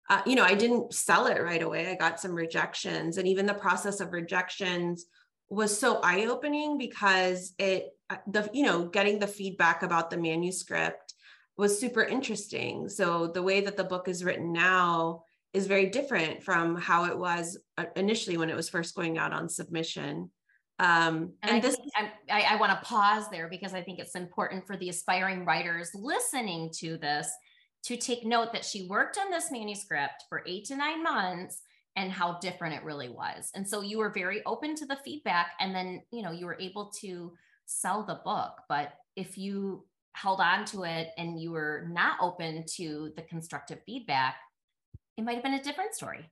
uh, 0.09 0.21
you 0.25 0.35
know 0.35 0.43
i 0.43 0.53
didn't 0.53 0.93
sell 0.93 1.27
it 1.27 1.41
right 1.41 1.61
away. 1.63 1.87
I 1.89 1.95
got 1.95 2.19
some 2.19 2.33
rejections 2.33 3.17
and 3.17 3.27
even 3.27 3.45
the 3.45 3.53
process 3.53 3.99
of 4.01 4.11
rejections 4.11 5.05
was 5.49 5.77
so 5.77 5.99
eye 6.03 6.25
opening 6.25 6.77
because 6.77 7.53
it 7.57 7.87
uh, 8.09 8.17
the 8.27 8.49
you 8.53 8.63
know 8.65 8.87
getting 8.87 9.19
the 9.19 9.27
feedback 9.27 9.83
about 9.83 10.09
the 10.09 10.17
manuscript 10.17 11.13
was 11.57 11.79
super 11.79 12.01
interesting. 12.03 12.89
So 12.89 13.27
the 13.27 13.43
way 13.43 13.61
that 13.61 13.77
the 13.77 13.83
book 13.83 14.07
is 14.07 14.23
written 14.23 14.51
now 14.51 15.23
is 15.53 15.67
very 15.67 15.87
different 15.87 16.43
from 16.43 16.75
how 16.75 17.05
it 17.05 17.17
was 17.17 17.57
uh, 17.77 17.85
initially 17.95 18.37
when 18.37 18.49
it 18.49 18.55
was 18.55 18.69
first 18.69 18.95
going 18.95 19.17
out 19.17 19.33
on 19.33 19.49
submission 19.49 20.29
um, 20.81 21.33
and, 21.43 21.51
and 21.51 21.61
this, 21.61 21.77
I, 22.27 22.41
I 22.41 22.55
want 22.55 22.71
to 22.71 22.83
pause 22.83 23.29
there 23.29 23.47
because 23.47 23.75
I 23.75 23.83
think 23.83 23.99
it's 23.99 24.15
important 24.15 24.65
for 24.65 24.75
the 24.77 24.89
aspiring 24.89 25.45
writers 25.45 25.91
listening 25.93 26.71
to 26.79 26.97
this 26.97 27.31
to 27.83 27.95
take 27.95 28.25
note 28.25 28.51
that 28.53 28.65
she 28.65 28.87
worked 28.87 29.19
on 29.19 29.29
this 29.29 29.51
manuscript 29.51 30.23
for 30.27 30.41
eight 30.47 30.65
to 30.65 30.75
nine 30.75 31.03
months 31.03 31.61
and 31.95 32.11
how 32.11 32.39
different 32.39 32.73
it 32.73 32.83
really 32.83 33.09
was. 33.09 33.51
And 33.53 33.67
so 33.67 33.81
you 33.81 33.99
were 33.99 34.09
very 34.09 34.43
open 34.45 34.73
to 34.77 34.87
the 34.87 34.97
feedback 35.05 35.51
and 35.59 35.75
then, 35.75 36.01
you 36.11 36.23
know, 36.23 36.31
you 36.31 36.47
were 36.47 36.59
able 36.59 36.91
to 37.01 37.31
sell 37.67 38.03
the 38.03 38.19
book. 38.25 38.53
But 38.67 38.93
if 39.15 39.37
you 39.37 39.85
held 40.13 40.39
on 40.39 40.65
to 40.65 40.83
it 40.83 41.09
and 41.15 41.39
you 41.39 41.51
were 41.51 41.87
not 41.91 42.17
open 42.21 42.65
to 42.77 43.11
the 43.15 43.21
constructive 43.21 43.81
feedback, 43.85 44.35
it 45.17 45.23
might 45.23 45.35
have 45.35 45.43
been 45.43 45.53
a 45.53 45.63
different 45.63 45.93
story. 45.93 46.29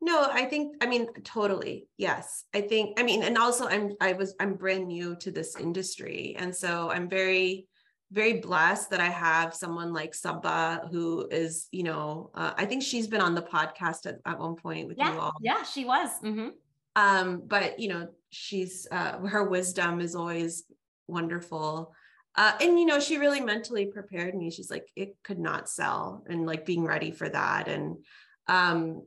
No, 0.00 0.28
I 0.30 0.44
think, 0.44 0.76
I 0.80 0.86
mean, 0.86 1.08
totally. 1.24 1.88
Yes. 1.96 2.44
I 2.54 2.60
think, 2.60 3.00
I 3.00 3.02
mean, 3.02 3.24
and 3.24 3.36
also 3.36 3.66
I'm, 3.66 3.94
I 4.00 4.12
was, 4.12 4.34
I'm 4.38 4.54
brand 4.54 4.86
new 4.86 5.16
to 5.16 5.32
this 5.32 5.56
industry. 5.56 6.36
And 6.38 6.54
so 6.54 6.90
I'm 6.90 7.08
very, 7.08 7.66
very 8.12 8.34
blessed 8.34 8.90
that 8.90 9.00
I 9.00 9.08
have 9.08 9.54
someone 9.54 9.92
like 9.92 10.14
Saba 10.14 10.88
who 10.92 11.26
is, 11.30 11.66
you 11.72 11.82
know, 11.82 12.30
uh, 12.34 12.52
I 12.56 12.64
think 12.64 12.84
she's 12.84 13.08
been 13.08 13.20
on 13.20 13.34
the 13.34 13.42
podcast 13.42 14.06
at, 14.06 14.18
at 14.24 14.38
one 14.38 14.54
point 14.54 14.86
with 14.86 14.98
yeah, 14.98 15.12
you 15.12 15.20
all. 15.20 15.32
Yeah, 15.40 15.64
she 15.64 15.84
was. 15.84 16.10
Mm-hmm. 16.22 16.48
Um, 16.94 17.42
but 17.46 17.80
you 17.80 17.88
know, 17.88 18.08
she's, 18.30 18.86
uh, 18.92 19.18
her 19.18 19.44
wisdom 19.44 20.00
is 20.00 20.14
always 20.14 20.62
wonderful. 21.08 21.92
Uh, 22.38 22.52
and 22.60 22.78
you 22.78 22.86
know, 22.86 23.00
she 23.00 23.18
really 23.18 23.40
mentally 23.40 23.86
prepared 23.86 24.34
me. 24.34 24.50
She's 24.50 24.70
like, 24.70 24.88
it 24.96 25.16
could 25.22 25.38
not 25.38 25.68
sell 25.68 26.24
and 26.28 26.46
like 26.46 26.64
being 26.64 26.84
ready 26.84 27.10
for 27.10 27.28
that. 27.28 27.68
And, 27.68 27.98
um, 28.46 29.02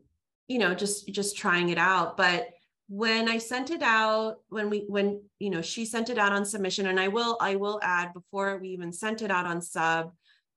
you 0.52 0.60
know 0.60 0.74
just 0.74 1.08
just 1.08 1.38
trying 1.38 1.70
it 1.70 1.78
out 1.78 2.18
but 2.18 2.48
when 2.90 3.30
i 3.30 3.38
sent 3.38 3.72
it 3.72 3.82
out 3.82 4.36
when 4.50 4.70
we 4.70 4.80
when 4.90 5.22
you 5.40 5.50
know 5.50 5.62
she 5.62 5.86
sent 5.86 6.10
it 6.10 6.18
out 6.18 6.34
on 6.34 6.44
submission 6.44 6.88
and 6.88 7.00
i 7.00 7.08
will 7.08 7.38
i 7.40 7.56
will 7.56 7.80
add 7.82 8.14
before 8.14 8.58
we 8.58 8.70
even 8.70 8.92
sent 8.92 9.22
it 9.22 9.32
out 9.32 9.46
on 9.46 9.62
sub 9.62 10.12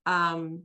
um 0.07 0.63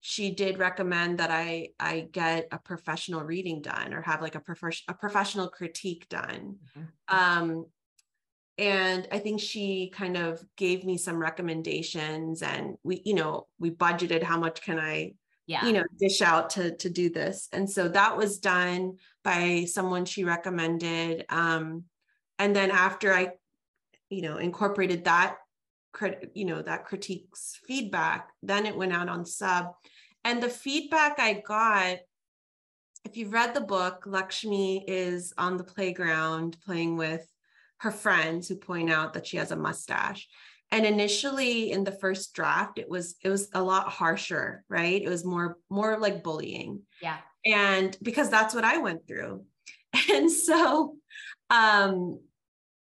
she 0.00 0.30
did 0.30 0.58
recommend 0.58 1.18
that 1.18 1.30
i 1.30 1.68
i 1.78 2.00
get 2.10 2.48
a 2.50 2.58
professional 2.58 3.22
reading 3.22 3.62
done 3.62 3.94
or 3.94 4.02
have 4.02 4.20
like 4.20 4.34
a, 4.34 4.40
prof- 4.40 4.82
a 4.88 4.94
professional 4.94 5.48
critique 5.48 6.08
done 6.08 6.56
mm-hmm. 6.76 7.16
um 7.16 7.66
and 8.58 9.08
i 9.10 9.18
think 9.18 9.40
she 9.40 9.90
kind 9.94 10.16
of 10.16 10.42
gave 10.56 10.84
me 10.84 10.96
some 10.96 11.18
recommendations 11.18 12.42
and 12.42 12.76
we 12.82 13.02
you 13.04 13.14
know 13.14 13.46
we 13.58 13.70
budgeted 13.70 14.22
how 14.22 14.38
much 14.38 14.62
can 14.62 14.78
i 14.78 15.12
yeah. 15.46 15.66
you 15.66 15.72
know 15.72 15.84
dish 15.98 16.22
out 16.22 16.50
to 16.50 16.74
to 16.76 16.88
do 16.88 17.10
this 17.10 17.48
and 17.52 17.68
so 17.68 17.88
that 17.88 18.16
was 18.16 18.38
done 18.38 18.96
by 19.22 19.64
someone 19.66 20.04
she 20.04 20.24
recommended 20.24 21.24
um 21.28 21.84
and 22.38 22.54
then 22.54 22.70
after 22.70 23.12
i 23.12 23.30
you 24.08 24.22
know 24.22 24.36
incorporated 24.36 25.04
that 25.04 25.36
crit 25.92 26.30
you 26.34 26.44
know 26.44 26.62
that 26.62 26.84
critiques 26.84 27.60
feedback 27.66 28.30
then 28.42 28.66
it 28.66 28.76
went 28.76 28.92
out 28.92 29.08
on 29.08 29.26
sub 29.26 29.72
and 30.24 30.42
the 30.42 30.48
feedback 30.48 31.18
i 31.18 31.42
got 31.46 31.98
if 33.04 33.16
you've 33.16 33.32
read 33.32 33.52
the 33.52 33.60
book 33.60 34.04
lakshmi 34.06 34.84
is 34.88 35.32
on 35.36 35.56
the 35.56 35.64
playground 35.64 36.56
playing 36.64 36.96
with 36.96 37.28
her 37.84 37.90
friends 37.90 38.48
who 38.48 38.56
point 38.56 38.90
out 38.90 39.12
that 39.12 39.26
she 39.26 39.36
has 39.36 39.50
a 39.50 39.56
mustache. 39.56 40.26
And 40.70 40.86
initially 40.86 41.70
in 41.70 41.84
the 41.84 41.92
first 41.92 42.34
draft 42.34 42.78
it 42.78 42.88
was 42.88 43.14
it 43.22 43.28
was 43.28 43.48
a 43.52 43.62
lot 43.62 43.88
harsher 43.88 44.64
right? 44.68 45.00
It 45.00 45.08
was 45.08 45.24
more 45.24 45.58
more 45.70 45.98
like 45.98 46.24
bullying. 46.24 46.80
Yeah. 47.00 47.18
And 47.44 47.96
because 48.02 48.30
that's 48.30 48.54
what 48.54 48.64
i 48.64 48.78
went 48.78 49.06
through. 49.06 49.44
And 50.12 50.30
so 50.30 50.96
um 51.50 52.18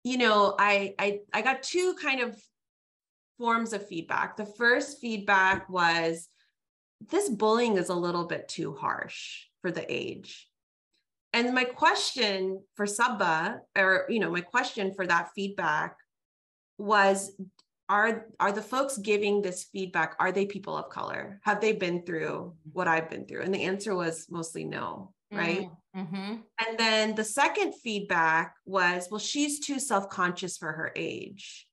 you 0.04 0.18
know 0.18 0.56
i 0.60 0.96
i 1.00 1.20
i 1.32 1.42
got 1.42 1.64
two 1.64 1.96
kind 2.02 2.22
of 2.22 2.36
forms 3.38 3.72
of 3.72 3.88
feedback. 3.88 4.36
The 4.36 4.52
first 4.58 5.00
feedback 5.00 5.70
was 5.70 6.28
this 7.12 7.30
bullying 7.30 7.78
is 7.78 7.90
a 7.90 7.96
little 7.96 8.26
bit 8.26 8.48
too 8.48 8.74
harsh 8.74 9.46
for 9.62 9.72
the 9.72 9.86
age 9.88 10.48
and 11.38 11.54
my 11.54 11.64
question 11.64 12.62
for 12.76 12.88
saba 12.88 13.60
or 13.78 14.06
you 14.10 14.20
know 14.20 14.32
my 14.32 14.42
question 14.42 14.94
for 14.94 15.06
that 15.06 15.30
feedback 15.36 15.96
was 16.78 17.32
are 17.90 18.26
are 18.40 18.52
the 18.52 18.62
folks 18.62 18.98
giving 18.98 19.42
this 19.42 19.66
feedback 19.72 20.16
are 20.20 20.32
they 20.32 20.46
people 20.46 20.76
of 20.76 20.90
color? 20.90 21.40
Have 21.44 21.62
they 21.62 21.74
been 21.74 22.04
through 22.04 22.54
what 22.74 22.88
i've 22.88 23.10
been 23.10 23.26
through? 23.26 23.44
And 23.44 23.54
the 23.54 23.64
answer 23.64 23.96
was 23.96 24.28
mostly 24.30 24.66
no 24.66 25.14
right? 25.32 25.70
Mm-hmm. 25.96 26.36
and 26.68 26.78
then 26.78 27.16
the 27.16 27.24
second 27.24 27.74
feedback 27.84 28.54
was 28.66 29.08
well 29.10 29.20
she's 29.20 29.60
too 29.60 29.80
self-conscious 29.80 30.58
for 30.58 30.72
her 30.72 30.92
age. 30.96 31.68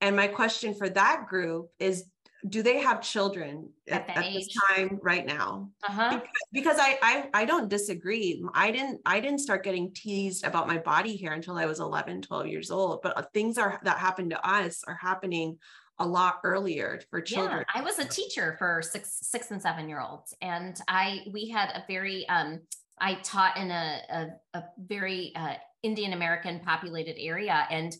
And 0.00 0.16
my 0.16 0.26
question 0.26 0.74
for 0.74 0.88
that 0.90 1.26
group 1.28 1.68
is 1.78 2.04
do 2.48 2.62
they 2.62 2.80
have 2.80 3.00
children 3.00 3.70
at, 3.88 4.08
at, 4.10 4.32
this 4.32 4.48
time 4.68 4.98
right 5.02 5.24
now? 5.24 5.70
Uh-huh. 5.88 6.10
because, 6.10 6.28
because 6.52 6.78
I, 6.78 6.98
I 7.02 7.42
i 7.42 7.44
don't 7.44 7.68
disagree. 7.68 8.42
I 8.54 8.70
didn't 8.70 9.00
i 9.06 9.20
didn't 9.20 9.38
start 9.38 9.64
getting 9.64 9.92
teased 9.92 10.44
about 10.44 10.68
my 10.68 10.78
body 10.78 11.16
hair 11.16 11.32
until 11.32 11.56
i 11.56 11.66
was 11.66 11.80
11 11.80 12.22
12 12.22 12.46
years 12.46 12.70
old 12.70 13.00
but 13.02 13.16
uh, 13.16 13.22
things 13.32 13.58
are 13.58 13.80
that 13.84 13.98
happened 13.98 14.30
to 14.30 14.48
us 14.48 14.82
are 14.86 14.98
happening 15.00 15.58
a 15.98 16.06
lot 16.06 16.40
earlier 16.42 17.00
for 17.10 17.20
children. 17.20 17.64
Yeah, 17.74 17.80
i 17.80 17.82
was 17.82 17.98
a 17.98 18.04
teacher 18.04 18.56
for 18.58 18.82
six 18.82 19.18
six 19.22 19.50
and 19.50 19.62
seven 19.62 19.88
year 19.88 20.00
olds 20.00 20.34
and 20.42 20.78
i 20.88 21.20
we 21.32 21.48
had 21.48 21.70
a 21.70 21.84
very 21.88 22.28
um 22.28 22.60
i 23.00 23.14
taught 23.22 23.56
in 23.56 23.70
a 23.70 24.00
a, 24.10 24.58
a 24.58 24.64
very 24.78 25.32
uh, 25.36 25.54
indian 25.82 26.12
american 26.12 26.60
populated 26.60 27.16
area 27.18 27.66
and 27.70 27.94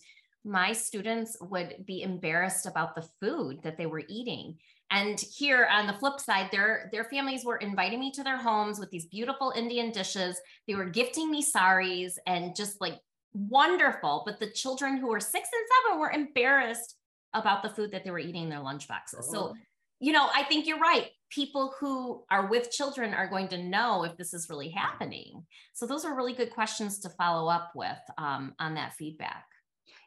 my 0.44 0.72
students 0.72 1.36
would 1.40 1.84
be 1.86 2.02
embarrassed 2.02 2.66
about 2.66 2.94
the 2.94 3.06
food 3.20 3.62
that 3.62 3.78
they 3.78 3.86
were 3.86 4.02
eating. 4.08 4.58
And 4.90 5.18
here 5.18 5.66
on 5.70 5.86
the 5.86 5.94
flip 5.94 6.20
side 6.20 6.50
their 6.52 6.90
their 6.92 7.04
families 7.04 7.44
were 7.44 7.56
inviting 7.56 7.98
me 7.98 8.12
to 8.12 8.22
their 8.22 8.36
homes 8.36 8.78
with 8.78 8.90
these 8.90 9.06
beautiful 9.06 9.52
indian 9.56 9.90
dishes. 9.90 10.38
They 10.68 10.74
were 10.74 10.84
gifting 10.84 11.30
me 11.30 11.40
saris 11.40 12.18
and 12.26 12.54
just 12.54 12.80
like 12.80 12.98
wonderful. 13.32 14.22
But 14.26 14.38
the 14.38 14.50
children 14.50 14.98
who 14.98 15.08
were 15.08 15.20
6 15.20 15.34
and 15.34 15.44
7 15.88 16.00
were 16.00 16.10
embarrassed 16.10 16.96
about 17.32 17.62
the 17.62 17.70
food 17.70 17.90
that 17.92 18.04
they 18.04 18.10
were 18.10 18.18
eating 18.18 18.44
in 18.44 18.50
their 18.50 18.60
lunch 18.60 18.86
boxes. 18.86 19.26
Oh. 19.30 19.32
so 19.32 19.54
you 20.00 20.12
know 20.12 20.28
i 20.34 20.42
think 20.44 20.66
you're 20.66 20.78
right. 20.78 21.08
People 21.30 21.74
who 21.80 22.22
are 22.30 22.46
with 22.46 22.70
children 22.70 23.12
are 23.12 23.28
going 23.28 23.48
to 23.48 23.58
know 23.58 24.04
if 24.04 24.16
this 24.16 24.34
is 24.34 24.48
really 24.48 24.68
happening. 24.68 25.44
So 25.72 25.84
those 25.84 26.04
are 26.04 26.14
really 26.14 26.34
good 26.34 26.50
questions 26.50 27.00
to 27.00 27.08
follow 27.08 27.48
up 27.48 27.72
with 27.74 27.98
um, 28.18 28.54
on 28.60 28.74
that 28.74 28.92
feedback 28.92 29.44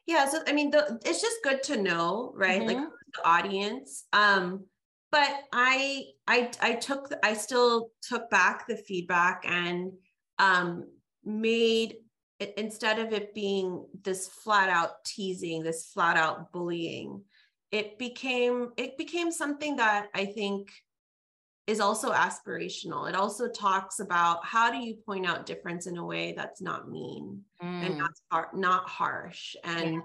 yeah 0.07 0.27
so 0.27 0.39
i 0.47 0.53
mean 0.53 0.71
the, 0.71 0.99
it's 1.05 1.21
just 1.21 1.43
good 1.43 1.61
to 1.61 1.81
know 1.81 2.31
right 2.35 2.61
mm-hmm. 2.61 2.79
like 2.79 2.89
the 3.13 3.27
audience 3.27 4.05
um 4.13 4.65
but 5.11 5.29
i 5.53 6.05
i 6.27 6.49
i 6.61 6.73
took 6.73 7.11
i 7.23 7.33
still 7.33 7.89
took 8.01 8.29
back 8.29 8.67
the 8.67 8.77
feedback 8.77 9.43
and 9.45 9.91
um 10.39 10.85
made 11.23 11.95
it, 12.39 12.53
instead 12.57 12.99
of 12.99 13.13
it 13.13 13.33
being 13.33 13.85
this 14.03 14.27
flat 14.27 14.69
out 14.69 15.03
teasing 15.05 15.61
this 15.61 15.91
flat 15.93 16.17
out 16.17 16.51
bullying 16.51 17.21
it 17.71 17.99
became 17.99 18.69
it 18.77 18.97
became 18.97 19.31
something 19.31 19.75
that 19.75 20.07
i 20.15 20.25
think 20.25 20.71
is 21.67 21.81
also 21.81 22.11
aspirational. 22.13 23.09
It 23.09 23.15
also 23.15 23.49
talks 23.49 23.99
about 23.99 24.43
how 24.45 24.71
do 24.71 24.77
you 24.77 24.95
point 24.95 25.25
out 25.25 25.45
difference 25.45 25.85
in 25.85 25.97
a 25.97 26.05
way 26.05 26.33
that's 26.35 26.61
not 26.61 26.89
mean 26.89 27.41
mm. 27.61 27.85
and 27.85 27.97
not 27.97 28.11
har- 28.31 28.51
not 28.53 28.89
harsh. 28.89 29.55
And 29.65 29.95
yeah. 29.95 29.99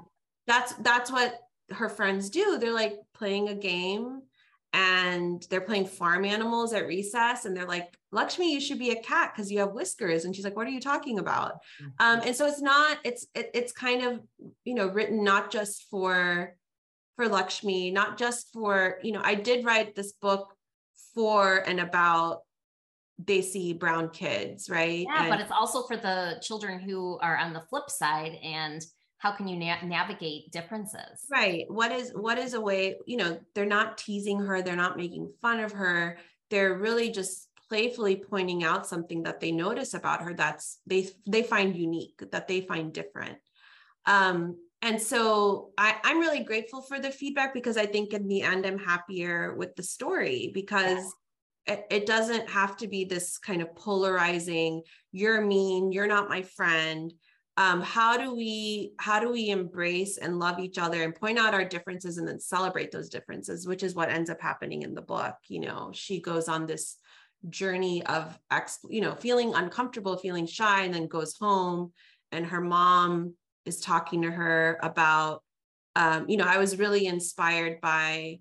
that's 0.48 0.72
that's 0.74 1.10
what 1.10 1.38
her 1.70 1.88
friends 1.88 2.30
do. 2.30 2.58
They're 2.58 2.74
like 2.74 2.96
playing 3.14 3.48
a 3.48 3.54
game 3.54 4.22
and 4.72 5.46
they're 5.50 5.60
playing 5.60 5.86
farm 5.86 6.24
animals 6.24 6.72
at 6.72 6.86
recess 6.86 7.44
and 7.44 7.56
they're 7.56 7.66
like 7.66 7.96
Lakshmi 8.10 8.52
you 8.52 8.60
should 8.60 8.78
be 8.78 8.90
a 8.90 9.02
cat 9.02 9.32
because 9.34 9.52
you 9.52 9.58
have 9.58 9.72
whiskers 9.72 10.24
and 10.24 10.34
she's 10.34 10.44
like 10.44 10.56
what 10.56 10.66
are 10.66 10.70
you 10.70 10.80
talking 10.80 11.18
about 11.18 11.56
mm-hmm. 11.80 11.88
um, 11.98 12.20
and 12.24 12.34
so 12.34 12.46
it's 12.46 12.62
not 12.62 12.98
it's 13.04 13.26
it, 13.34 13.50
it's 13.52 13.72
kind 13.72 14.02
of 14.02 14.20
you 14.64 14.74
know 14.74 14.86
written 14.88 15.22
not 15.22 15.50
just 15.50 15.86
for 15.90 16.56
for 17.16 17.28
Lakshmi 17.28 17.90
not 17.90 18.16
just 18.16 18.50
for 18.52 18.98
you 19.02 19.12
know 19.12 19.20
I 19.22 19.34
did 19.34 19.64
write 19.66 19.94
this 19.94 20.12
book 20.12 20.54
for 21.14 21.58
and 21.58 21.80
about 21.80 22.40
desi 23.22 23.78
brown 23.78 24.10
kids, 24.10 24.68
right? 24.68 25.06
Yeah, 25.08 25.22
and, 25.22 25.30
but 25.30 25.40
it's 25.40 25.52
also 25.52 25.82
for 25.82 25.96
the 25.96 26.38
children 26.42 26.80
who 26.80 27.18
are 27.20 27.36
on 27.36 27.52
the 27.52 27.60
flip 27.60 27.88
side 27.88 28.36
and 28.42 28.84
how 29.18 29.30
can 29.32 29.46
you 29.46 29.56
na- 29.56 29.84
navigate 29.84 30.50
differences? 30.50 31.26
Right. 31.30 31.64
What 31.68 31.92
is 31.92 32.10
what 32.10 32.38
is 32.38 32.54
a 32.54 32.60
way 32.60 32.96
you 33.06 33.16
know 33.16 33.38
they're 33.54 33.66
not 33.66 33.98
teasing 33.98 34.40
her 34.40 34.62
they're 34.62 34.76
not 34.76 34.96
making 34.96 35.32
fun 35.40 35.60
of 35.60 35.72
her. 35.72 36.18
They're 36.50 36.76
really 36.76 37.10
just 37.10 37.48
playfully 37.68 38.16
pointing 38.16 38.64
out 38.64 38.86
something 38.86 39.22
that 39.22 39.40
they 39.40 39.52
notice 39.52 39.94
about 39.94 40.22
her 40.22 40.34
that's 40.34 40.80
they 40.86 41.08
they 41.26 41.42
find 41.42 41.76
unique 41.76 42.22
that 42.32 42.48
they 42.48 42.62
find 42.62 42.92
different. 42.92 43.38
Um 44.06 44.56
and 44.82 45.00
so 45.00 45.70
I, 45.78 45.96
i'm 46.04 46.18
really 46.18 46.42
grateful 46.42 46.82
for 46.82 46.98
the 46.98 47.10
feedback 47.10 47.54
because 47.54 47.76
i 47.76 47.86
think 47.86 48.12
in 48.12 48.28
the 48.28 48.42
end 48.42 48.66
i'm 48.66 48.78
happier 48.78 49.54
with 49.54 49.74
the 49.76 49.82
story 49.82 50.50
because 50.52 51.14
yeah. 51.66 51.74
it, 51.74 51.86
it 51.90 52.06
doesn't 52.06 52.50
have 52.50 52.76
to 52.78 52.88
be 52.88 53.04
this 53.04 53.38
kind 53.38 53.62
of 53.62 53.74
polarizing 53.74 54.82
you're 55.12 55.40
mean 55.40 55.92
you're 55.92 56.06
not 56.06 56.28
my 56.28 56.42
friend 56.42 57.14
um, 57.58 57.82
how 57.82 58.16
do 58.16 58.34
we 58.34 58.94
how 58.98 59.20
do 59.20 59.30
we 59.30 59.50
embrace 59.50 60.16
and 60.16 60.38
love 60.38 60.58
each 60.58 60.78
other 60.78 61.02
and 61.02 61.14
point 61.14 61.38
out 61.38 61.52
our 61.52 61.66
differences 61.66 62.16
and 62.16 62.26
then 62.26 62.40
celebrate 62.40 62.90
those 62.90 63.10
differences 63.10 63.66
which 63.66 63.82
is 63.82 63.94
what 63.94 64.08
ends 64.08 64.30
up 64.30 64.40
happening 64.40 64.82
in 64.82 64.94
the 64.94 65.02
book 65.02 65.34
you 65.48 65.60
know 65.60 65.90
she 65.92 66.20
goes 66.20 66.48
on 66.48 66.64
this 66.64 66.96
journey 67.50 68.04
of 68.06 68.38
ex 68.50 68.78
you 68.88 69.02
know 69.02 69.14
feeling 69.14 69.52
uncomfortable 69.54 70.16
feeling 70.16 70.46
shy 70.46 70.84
and 70.84 70.94
then 70.94 71.06
goes 71.06 71.36
home 71.36 71.92
and 72.30 72.46
her 72.46 72.60
mom 72.60 73.34
is 73.64 73.80
talking 73.80 74.22
to 74.22 74.30
her 74.30 74.78
about 74.82 75.42
um, 75.96 76.28
you 76.28 76.36
know 76.36 76.46
i 76.46 76.58
was 76.58 76.78
really 76.78 77.06
inspired 77.06 77.80
by 77.80 78.38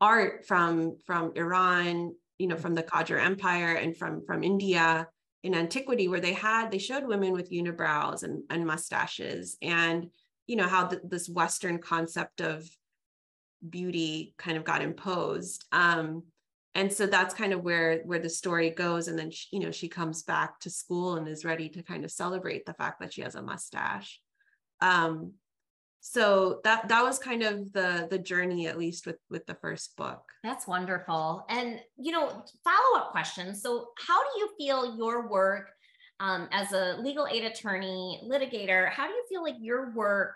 art 0.00 0.46
from 0.46 0.96
from 1.06 1.32
iran 1.34 2.14
you 2.38 2.46
know 2.46 2.56
from 2.56 2.74
the 2.74 2.82
qajar 2.82 3.20
empire 3.20 3.74
and 3.74 3.96
from 3.96 4.22
from 4.24 4.42
india 4.42 5.08
in 5.42 5.54
antiquity 5.54 6.08
where 6.08 6.20
they 6.20 6.32
had 6.32 6.70
they 6.70 6.78
showed 6.78 7.06
women 7.06 7.32
with 7.32 7.50
unibrows 7.50 8.22
and, 8.22 8.42
and 8.50 8.66
mustaches 8.66 9.56
and 9.62 10.08
you 10.46 10.56
know 10.56 10.66
how 10.66 10.86
the, 10.86 11.00
this 11.04 11.28
western 11.28 11.78
concept 11.78 12.40
of 12.40 12.68
beauty 13.68 14.34
kind 14.38 14.56
of 14.56 14.64
got 14.64 14.82
imposed. 14.82 15.64
Um, 15.72 16.24
and 16.74 16.92
so 16.92 17.06
that's 17.06 17.34
kind 17.34 17.52
of 17.52 17.62
where 17.62 18.00
where 18.04 18.18
the 18.18 18.30
story 18.30 18.70
goes. 18.70 19.08
And 19.08 19.18
then 19.18 19.30
she, 19.30 19.48
you 19.52 19.60
know 19.60 19.70
she 19.70 19.88
comes 19.88 20.22
back 20.22 20.60
to 20.60 20.70
school 20.70 21.16
and 21.16 21.26
is 21.26 21.44
ready 21.44 21.68
to 21.70 21.82
kind 21.82 22.04
of 22.04 22.10
celebrate 22.10 22.66
the 22.66 22.74
fact 22.74 23.00
that 23.00 23.12
she 23.12 23.22
has 23.22 23.34
a 23.34 23.42
mustache 23.42 24.20
um, 24.80 25.32
so 26.00 26.60
that 26.64 26.88
that 26.88 27.02
was 27.02 27.18
kind 27.18 27.42
of 27.42 27.72
the 27.72 28.06
the 28.10 28.18
journey 28.18 28.66
at 28.66 28.78
least 28.78 29.06
with 29.06 29.18
with 29.30 29.44
the 29.46 29.54
first 29.56 29.96
book. 29.96 30.22
That's 30.44 30.66
wonderful. 30.66 31.44
And 31.48 31.80
you 31.96 32.12
know 32.12 32.44
follow-up 32.64 33.10
questions. 33.10 33.62
So 33.62 33.88
how 33.98 34.22
do 34.22 34.38
you 34.38 34.50
feel 34.58 34.96
your 34.96 35.28
work 35.28 35.70
um, 36.20 36.48
as 36.52 36.72
a 36.72 36.96
legal 37.00 37.26
aid 37.26 37.44
attorney 37.44 38.20
litigator 38.24 38.90
how 38.90 39.06
do 39.06 39.12
you 39.12 39.24
feel 39.28 39.42
like 39.42 39.56
your 39.60 39.92
work 39.92 40.34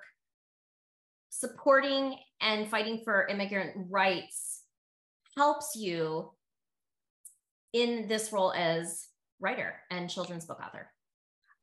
supporting 1.31 2.17
and 2.41 2.69
fighting 2.69 3.01
for 3.05 3.27
immigrant 3.27 3.73
rights 3.89 4.63
helps 5.37 5.75
you 5.75 6.31
in 7.73 8.07
this 8.07 8.33
role 8.33 8.53
as 8.53 9.09
writer 9.41 9.75
and 9.91 10.11
children's 10.11 10.45
book 10.45 10.61
author 10.65 10.91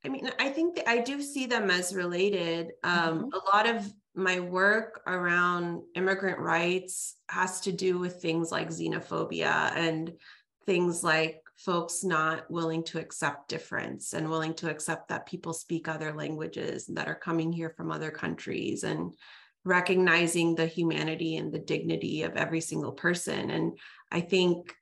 I 0.05 0.09
mean, 0.09 0.29
I 0.39 0.49
think 0.49 0.75
that 0.75 0.89
I 0.89 0.99
do 0.99 1.21
see 1.21 1.45
them 1.45 1.69
as 1.69 1.93
related. 1.93 2.71
Um, 2.83 3.25
mm-hmm. 3.25 3.33
A 3.33 3.55
lot 3.55 3.67
of 3.67 3.91
my 4.15 4.39
work 4.39 5.01
around 5.07 5.81
immigrant 5.95 6.39
rights 6.39 7.15
has 7.29 7.61
to 7.61 7.71
do 7.71 7.97
with 7.99 8.21
things 8.21 8.51
like 8.51 8.69
xenophobia 8.69 9.71
and 9.75 10.13
things 10.65 11.03
like 11.03 11.41
folks 11.57 12.03
not 12.03 12.49
willing 12.49 12.83
to 12.83 12.99
accept 12.99 13.49
difference 13.49 14.13
and 14.13 14.29
willing 14.29 14.53
to 14.53 14.69
accept 14.69 15.09
that 15.09 15.25
people 15.25 15.51
speak 15.51 15.87
other 15.87 16.13
languages 16.13 16.85
that 16.87 17.07
are 17.07 17.15
coming 17.15 17.51
here 17.51 17.73
from 17.75 17.91
other 17.91 18.11
countries 18.11 18.83
and 18.83 19.13
recognizing 19.65 20.55
the 20.55 20.65
humanity 20.65 21.35
and 21.35 21.51
the 21.51 21.59
dignity 21.59 22.23
of 22.23 22.37
every 22.37 22.61
single 22.61 22.93
person. 22.93 23.49
And 23.51 23.77
I 24.09 24.21
think 24.21 24.73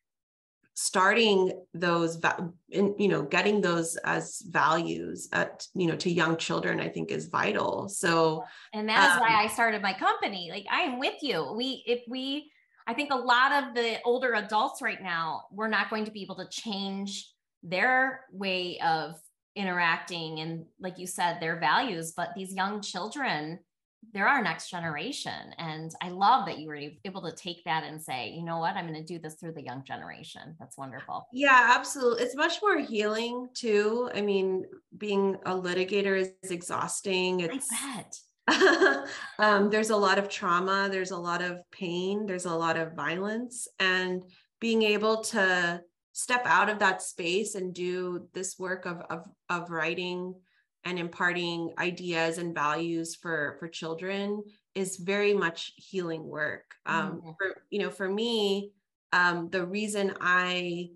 starting 0.80 1.52
those 1.74 2.22
in, 2.70 2.94
you 3.00 3.08
know 3.08 3.24
getting 3.24 3.62
those 3.62 3.96
as 4.04 4.44
values 4.48 5.28
at 5.34 5.66
you 5.74 5.88
know 5.88 5.96
to 5.96 6.08
young 6.08 6.38
children 6.38 6.80
i 6.80 6.88
think 6.88 7.10
is 7.10 7.26
vital. 7.30 7.90
So 7.90 8.44
and 8.76 8.88
that's 8.88 9.16
um, 9.16 9.22
why 9.22 9.44
i 9.44 9.48
started 9.48 9.82
my 9.82 9.94
company. 9.94 10.50
Like 10.52 10.68
i 10.72 10.82
am 10.82 11.00
with 11.00 11.16
you. 11.24 11.52
We 11.58 11.84
if 11.88 12.04
we 12.08 12.52
i 12.86 12.94
think 12.94 13.12
a 13.12 13.16
lot 13.16 13.52
of 13.52 13.74
the 13.74 13.98
older 14.06 14.36
adults 14.36 14.80
right 14.84 15.02
now 15.02 15.46
we're 15.52 15.68
not 15.68 15.90
going 15.90 16.06
to 16.06 16.12
be 16.12 16.22
able 16.22 16.36
to 16.36 16.48
change 16.48 17.28
their 17.64 18.22
way 18.32 18.80
of 18.86 19.16
interacting 19.56 20.42
and 20.42 20.64
like 20.80 21.00
you 21.00 21.08
said 21.08 21.40
their 21.40 21.60
values. 21.60 22.14
But 22.16 22.34
these 22.36 22.54
young 22.54 22.82
children 22.82 23.58
they're 24.14 24.28
our 24.28 24.42
next 24.42 24.70
generation. 24.70 25.54
And 25.58 25.92
I 26.02 26.10
love 26.10 26.46
that 26.46 26.60
you 26.60 26.68
were 26.68 26.80
able 27.06 27.22
to 27.24 27.32
take 27.32 27.64
that 27.66 27.84
and 27.84 28.02
say, 28.02 28.30
you 28.30 28.44
know 28.44 28.60
what, 28.60 28.76
I'm 28.76 28.88
going 28.88 29.00
to 29.00 29.14
do 29.14 29.20
this 29.20 29.36
through 29.36 29.54
the 29.54 29.64
young 29.64 29.84
generation. 29.84 30.56
That's 30.60 30.78
wonderful. 30.78 31.28
Yeah, 31.34 31.74
absolutely. 31.76 32.24
It's 32.24 32.36
much 32.36 32.60
more 32.62 32.80
healing 32.80 33.50
too. 33.54 34.10
I 34.14 34.22
mean, 34.22 34.66
being 34.98 35.36
a 35.46 35.52
litigator 35.52 36.20
is 36.20 36.52
exhausting. 36.52 37.42
It's, 37.42 37.68
I 37.72 37.98
bet. 37.98 38.20
um, 39.40 39.70
there's 39.70 39.90
a 39.90 39.98
lot 39.98 40.18
of 40.18 40.30
trauma, 40.30 40.88
there's 40.90 41.12
a 41.12 41.18
lot 41.18 41.42
of 41.42 41.60
pain, 41.72 42.26
there's 42.26 42.46
a 42.46 42.56
lot 42.56 42.78
of 42.78 42.94
violence. 42.94 43.68
And 43.80 44.24
being 44.62 44.84
able 44.84 45.22
to 45.26 45.82
step 46.14 46.44
out 46.46 46.70
of 46.70 46.80
that 46.80 47.02
space 47.02 47.56
and 47.56 47.74
do 47.74 48.28
this 48.34 48.58
work 48.58 48.86
of, 48.86 49.02
of, 49.10 49.28
of 49.50 49.70
writing 49.70 50.34
and 50.88 50.98
imparting 50.98 51.74
ideas 51.78 52.38
and 52.38 52.56
values 52.56 53.14
for 53.14 53.58
for 53.60 53.68
children 53.68 54.42
is 54.74 54.96
very 54.96 55.34
much 55.34 55.74
healing 55.76 56.24
work 56.24 56.76
um, 56.86 57.18
mm-hmm. 57.18 57.32
for 57.38 57.62
you 57.70 57.80
know 57.80 57.90
for 57.90 58.10
me 58.10 58.72
um, 59.12 59.50
the 59.50 59.66
reason 59.66 60.14
i 60.22 60.88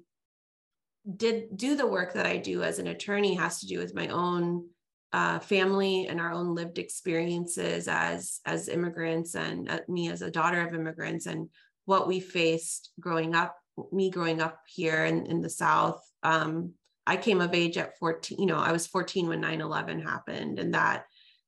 did 1.18 1.58
do 1.58 1.76
the 1.76 1.86
work 1.86 2.14
that 2.14 2.26
i 2.26 2.38
do 2.38 2.64
as 2.64 2.80
an 2.80 2.88
attorney 2.88 3.34
has 3.34 3.60
to 3.60 3.68
do 3.68 3.80
with 3.80 3.94
my 3.94 4.08
own 4.08 4.66
uh, 5.14 5.40
family 5.40 6.08
and 6.08 6.22
our 6.22 6.32
own 6.32 6.56
lived 6.56 6.78
experiences 6.78 7.90
as 7.90 8.40
as 8.46 8.70
immigrants 8.70 9.36
and 9.36 9.70
uh, 9.70 9.80
me 9.90 10.10
as 10.10 10.22
a 10.22 10.32
daughter 10.32 10.66
of 10.66 10.74
immigrants 10.74 11.26
and 11.26 11.50
what 11.84 12.08
we 12.08 12.22
faced 12.22 12.92
growing 12.98 13.36
up 13.36 13.58
me 13.92 14.10
growing 14.10 14.40
up 14.40 14.62
here 14.68 15.04
in, 15.04 15.26
in 15.26 15.42
the 15.42 15.50
south 15.50 16.02
um, 16.24 16.74
I 17.08 17.18
came 17.18 17.42
of 17.42 17.54
age 17.54 17.78
at 17.78 17.98
14, 17.98 18.40
you 18.40 18.46
know, 18.46 18.58
I 18.58 18.72
was 18.72 18.88
14 18.88 19.28
when 19.28 19.42
9 19.42 19.62
11 19.62 20.02
happened, 20.02 20.60
and 20.60 20.74
that 20.74 21.06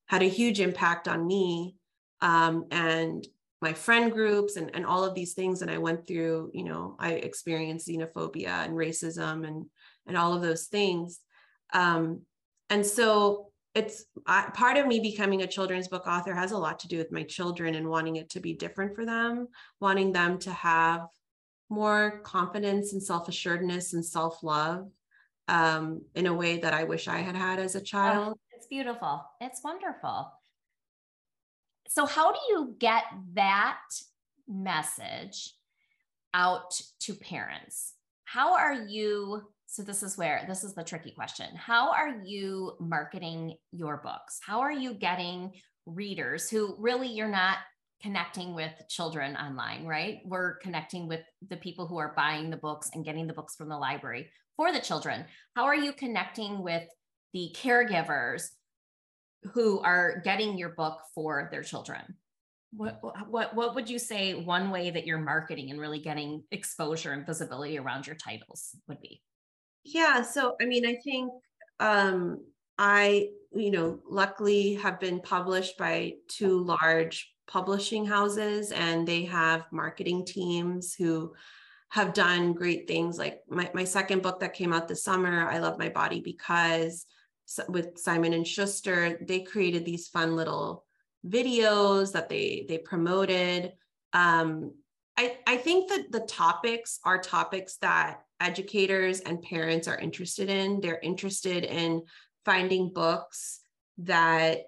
had 0.08 0.22
a 0.22 0.28
huge 0.28 0.60
impact 0.60 1.08
on 1.08 1.26
me 1.26 1.76
um, 2.22 2.66
and 2.72 3.26
my 3.62 3.74
friend 3.74 4.12
groups 4.12 4.58
and, 4.58 4.72
and 4.74 4.86
all 4.86 5.06
of 5.06 5.16
these 5.16 5.34
things. 5.34 5.62
And 5.62 5.72
I 5.72 5.78
went 5.78 6.06
through, 6.06 6.52
you 6.54 6.63
know, 6.66 6.96
I 7.00 7.13
experienced 7.13 7.88
xenophobia 7.88 8.66
and 8.66 8.74
racism 8.74 9.48
and, 9.48 9.66
and 10.06 10.18
all 10.18 10.34
of 10.34 10.42
those 10.42 10.66
things. 10.66 11.20
Um, 11.74 12.22
and 12.70 12.86
so 12.86 13.52
it's 13.74 14.06
I, 14.28 14.50
part 14.54 14.78
of 14.78 14.86
me 14.86 15.00
becoming 15.00 15.42
a 15.42 15.48
children's 15.48 15.88
book 15.88 16.06
author 16.08 16.36
has 16.36 16.52
a 16.52 16.58
lot 16.58 16.80
to 16.80 16.88
do 16.88 16.98
with 16.98 17.12
my 17.12 17.24
children 17.24 17.76
and 17.76 17.88
wanting 17.88 18.18
it 18.18 18.30
to 18.32 18.39
be 18.39 18.54
different 18.54 18.96
for 18.96 19.06
them, 19.06 19.48
wanting 19.80 20.12
them 20.12 20.38
to 20.39 20.52
have 20.52 21.08
more 21.70 22.22
confidence 22.24 22.94
and 22.94 23.02
self 23.02 23.28
assuredness 23.28 23.94
and 23.94 24.06
self 24.06 24.44
love 24.44 24.89
um, 25.47 26.01
in 26.15 26.25
a 26.25 26.34
way 26.34 26.60
that 26.60 26.73
I 26.73 26.84
wish 26.84 27.08
I 27.08 27.19
had 27.19 27.36
had 27.36 27.60
as 27.60 27.75
a 27.75 27.79
oh, 27.79 27.84
child. 27.84 28.34
Oh, 28.36 28.39
it's 28.56 28.67
beautiful. 28.67 29.23
It's 29.41 29.63
wonderful. 29.63 30.32
So, 31.88 32.06
how 32.06 32.32
do 32.32 32.39
you 32.49 32.75
get 32.79 33.03
that 33.34 33.79
message 34.47 35.53
out 36.34 36.79
to 37.01 37.13
parents? 37.13 37.93
How 38.25 38.56
are 38.56 38.73
you? 38.73 39.41
So, 39.67 39.84
this 39.84 40.03
is 40.03 40.17
where 40.17 40.45
this 40.47 40.63
is 40.63 40.73
the 40.73 40.84
tricky 40.84 41.12
question. 41.12 41.56
How 41.56 41.91
are 41.91 42.21
you 42.23 42.73
marketing 42.79 43.56
your 43.71 43.97
books? 43.97 44.39
How 44.45 44.62
are 44.62 44.71
you 44.71 44.93
getting 44.93 45.51
readers 45.86 46.49
who 46.49 46.75
really 46.79 47.08
you're 47.08 47.27
not 47.27 47.58
connecting 48.04 48.54
with 48.54 48.72
children 48.89 49.36
online, 49.38 49.86
right? 49.86 50.20
We're 50.26 50.58
connecting 50.58 51.08
with 51.08 51.22
the 51.50 51.58
people 51.58 51.88
who 51.88 51.98
are 51.98 52.13
buying 52.16 52.50
the 52.50 52.58
books 52.58 52.89
and 52.94 53.06
getting 53.06 53.28
the 53.28 53.34
books 53.34 53.56
from 53.56 53.70
the 53.70 53.78
library 53.78 54.30
for 54.56 54.72
the 54.72 54.80
children? 54.80 55.26
How 55.56 55.66
are 55.66 55.76
you 55.76 55.94
connecting 55.94 56.62
with 56.62 56.84
the 57.34 57.56
caregivers 57.56 58.50
who 59.54 59.80
are 59.80 60.22
getting 60.24 60.58
your 60.58 60.70
book 60.70 61.00
for 61.16 61.50
their 61.52 61.63
children? 61.63 62.02
What, 62.76 63.00
what, 63.30 63.56
what 63.56 63.76
would 63.76 63.89
you 63.89 64.00
say 64.00 64.34
one 64.34 64.72
way 64.72 64.89
that 64.89 65.06
you're 65.06 65.20
marketing 65.20 65.70
and 65.70 65.80
really 65.80 66.00
getting 66.00 66.44
exposure 66.52 67.12
and 67.12 67.26
visibility 67.26 67.78
around 67.78 68.08
your 68.08 68.16
titles 68.16 68.76
would 68.88 69.00
be? 69.00 69.22
Yeah, 69.84 70.24
so 70.24 70.56
I 70.62 70.66
mean, 70.66 70.86
I 70.86 70.96
think 71.04 71.32
um, 71.80 72.39
I, 72.78 73.30
you 73.52 73.70
know, 73.70 74.00
luckily 74.10 74.76
have 74.76 75.00
been 75.00 75.20
published 75.20 75.78
by 75.78 76.13
two 76.30 76.63
large 76.63 77.33
publishing 77.47 78.06
houses 78.06 78.71
and 78.71 79.08
they 79.08 79.23
have 79.23 79.65
marketing 79.71 80.25
teams 80.25 80.93
who 80.93 81.34
have 81.89 82.13
done 82.13 82.53
great 82.53 82.88
things 82.88 83.17
like 83.17 83.41
my, 83.49 83.69
my 83.73 83.84
second 83.84 84.21
book 84.21 84.39
that 84.39 84.53
came 84.53 84.73
out 84.73 84.88
this 84.88 85.03
summer 85.03 85.47
i 85.49 85.60
love 85.60 85.77
my 85.77 85.89
body 85.89 86.21
because 86.21 87.06
with 87.67 87.97
simon 87.97 88.34
and 88.34 88.47
schuster 88.47 89.19
they 89.27 89.41
created 89.41 89.86
these 89.86 90.08
fun 90.08 90.36
little 90.36 90.86
videos 91.27 92.13
that 92.13 92.29
they 92.29 92.65
they 92.67 92.77
promoted 92.77 93.73
um, 94.13 94.71
I, 95.17 95.38
I 95.45 95.58
think 95.58 95.89
that 95.89 96.12
the 96.12 96.21
topics 96.21 96.99
are 97.03 97.19
topics 97.19 97.77
that 97.77 98.21
educators 98.39 99.19
and 99.19 99.41
parents 99.41 99.88
are 99.88 99.97
interested 99.97 100.49
in. 100.49 100.82
They're 100.82 100.99
interested 101.01 101.63
in 101.63 102.03
finding 102.45 102.91
books 102.93 103.62
that 103.99 104.63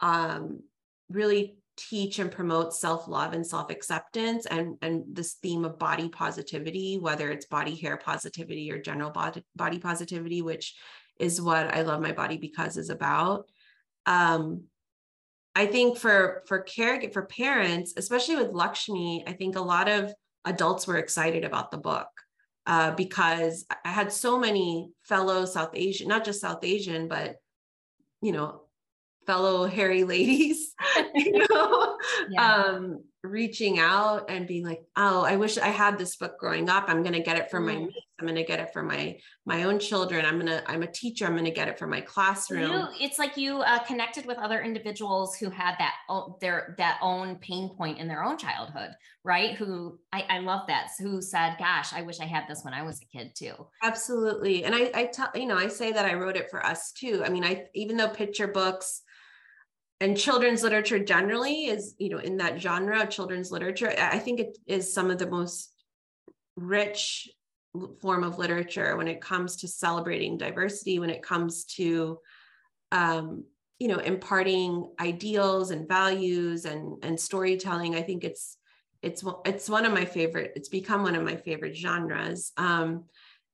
um, 0.00 0.62
really 1.10 1.57
teach 1.78 2.18
and 2.18 2.32
promote 2.32 2.74
self-love 2.74 3.32
and 3.32 3.46
self-acceptance 3.46 4.46
and 4.46 4.76
and 4.82 5.04
this 5.12 5.34
theme 5.34 5.64
of 5.64 5.78
body 5.78 6.08
positivity 6.08 6.98
whether 6.98 7.30
it's 7.30 7.46
body 7.46 7.76
hair 7.76 7.96
positivity 7.96 8.70
or 8.70 8.80
general 8.80 9.10
body, 9.10 9.78
positivity 9.78 10.42
which 10.42 10.74
is 11.20 11.40
what 11.40 11.72
i 11.74 11.82
love 11.82 12.00
my 12.00 12.12
body 12.12 12.36
because 12.36 12.76
is 12.76 12.90
about. 12.90 13.48
Um, 14.06 14.64
i 15.54 15.66
think 15.66 15.98
for 15.98 16.42
for 16.46 16.60
care 16.60 17.00
for 17.12 17.26
parents 17.26 17.94
especially 17.96 18.36
with 18.36 18.52
lakshmi 18.52 19.24
i 19.26 19.32
think 19.32 19.56
a 19.56 19.60
lot 19.60 19.88
of 19.88 20.12
adults 20.44 20.86
were 20.86 20.98
excited 20.98 21.44
about 21.44 21.70
the 21.70 21.78
book 21.78 22.08
uh, 22.66 22.90
because 22.92 23.66
i 23.84 23.88
had 23.88 24.12
so 24.12 24.38
many 24.38 24.90
fellow 25.02 25.44
south 25.44 25.70
asian 25.74 26.08
not 26.08 26.24
just 26.24 26.40
south 26.40 26.64
asian 26.64 27.08
but 27.08 27.36
you 28.20 28.32
know 28.32 28.67
fellow 29.28 29.66
hairy 29.66 30.04
ladies 30.04 30.74
you 31.14 31.46
know 31.50 31.98
yeah. 32.30 32.54
um 32.54 33.04
reaching 33.22 33.78
out 33.78 34.30
and 34.30 34.46
being 34.46 34.64
like 34.64 34.80
oh 34.96 35.22
i 35.22 35.36
wish 35.36 35.58
i 35.58 35.68
had 35.68 35.98
this 35.98 36.16
book 36.16 36.38
growing 36.38 36.68
up. 36.68 36.84
I'm 36.88 37.02
going 37.02 37.14
to 37.14 37.22
get 37.22 37.36
it 37.36 37.50
for 37.50 37.60
mm. 37.60 37.66
my 37.66 37.76
niece. 37.76 37.94
I'm 38.20 38.34
to 38.34 38.42
get 38.42 38.58
it 38.58 38.72
for 38.72 38.82
my 38.82 39.16
my 39.46 39.64
own 39.64 39.78
children. 39.78 40.24
I'm 40.24 40.40
going 40.40 40.46
to 40.46 40.70
i'm 40.70 40.82
a 40.82 40.90
teacher. 40.90 41.26
I'm 41.26 41.32
going 41.32 41.44
to 41.44 41.50
get 41.50 41.68
it 41.68 41.78
for 41.78 41.86
my 41.86 42.00
classroom. 42.00 42.72
you, 42.72 42.86
it's 43.00 43.18
like 43.18 43.36
you 43.36 43.60
uh, 43.60 43.78
connected 43.80 44.26
with 44.26 44.38
other 44.38 44.60
individuals 44.60 45.36
who 45.36 45.50
had 45.50 45.74
that 45.78 45.94
their 46.40 46.74
that 46.78 46.98
own 47.02 47.36
pain 47.36 47.70
point 47.76 47.98
in 47.98 48.08
their 48.08 48.24
own 48.24 48.38
childhood 48.38 48.90
right? 49.24 49.56
Who 49.56 49.98
i, 50.12 50.24
I 50.28 50.38
love 50.38 50.66
that 50.68 50.88
who 50.98 51.20
said 51.20 51.56
gosh 51.58 51.92
i 51.92 52.02
wish 52.02 52.20
i 52.20 52.24
had 52.24 52.44
this 52.48 52.64
when 52.64 52.72
i 52.74 52.82
was 52.82 53.00
a 53.00 53.16
kid 53.16 53.32
too. 53.36 53.54
Absolutely. 53.82 54.64
And 54.64 54.74
i 54.74 54.90
i 54.94 55.04
tell 55.06 55.30
you 55.34 55.46
know 55.46 55.56
i 55.56 55.68
say 55.68 55.92
that 55.92 56.06
i 56.06 56.14
wrote 56.14 56.36
it 56.36 56.50
for 56.50 56.64
us 56.64 56.92
too. 56.92 57.22
I 57.24 57.28
mean 57.28 57.44
i 57.44 57.66
even 57.74 57.96
though 57.96 58.08
picture 58.08 58.48
books 58.48 59.02
and 60.00 60.16
children's 60.16 60.62
literature 60.62 60.98
generally 60.98 61.66
is 61.66 61.94
you 61.98 62.08
know 62.08 62.18
in 62.18 62.36
that 62.36 62.60
genre 62.60 63.02
of 63.02 63.10
children's 63.10 63.50
literature 63.50 63.92
i 63.98 64.18
think 64.18 64.40
it 64.40 64.56
is 64.66 64.92
some 64.92 65.10
of 65.10 65.18
the 65.18 65.28
most 65.28 65.72
rich 66.56 67.28
form 68.00 68.24
of 68.24 68.38
literature 68.38 68.96
when 68.96 69.08
it 69.08 69.20
comes 69.20 69.56
to 69.56 69.68
celebrating 69.68 70.36
diversity 70.36 70.98
when 70.98 71.10
it 71.10 71.22
comes 71.22 71.64
to 71.64 72.18
um, 72.92 73.44
you 73.78 73.88
know 73.88 73.98
imparting 73.98 74.90
ideals 75.00 75.70
and 75.70 75.88
values 75.88 76.64
and 76.64 77.04
and 77.04 77.18
storytelling. 77.18 77.94
I 77.94 78.02
think 78.02 78.24
it's 78.24 78.56
it's 79.02 79.22
it's 79.44 79.68
one 79.68 79.84
of 79.84 79.92
my 79.92 80.04
favorite 80.04 80.52
it's 80.56 80.68
become 80.68 81.02
one 81.02 81.14
of 81.14 81.24
my 81.24 81.36
favorite 81.36 81.76
genres. 81.76 82.52
Um, 82.56 83.04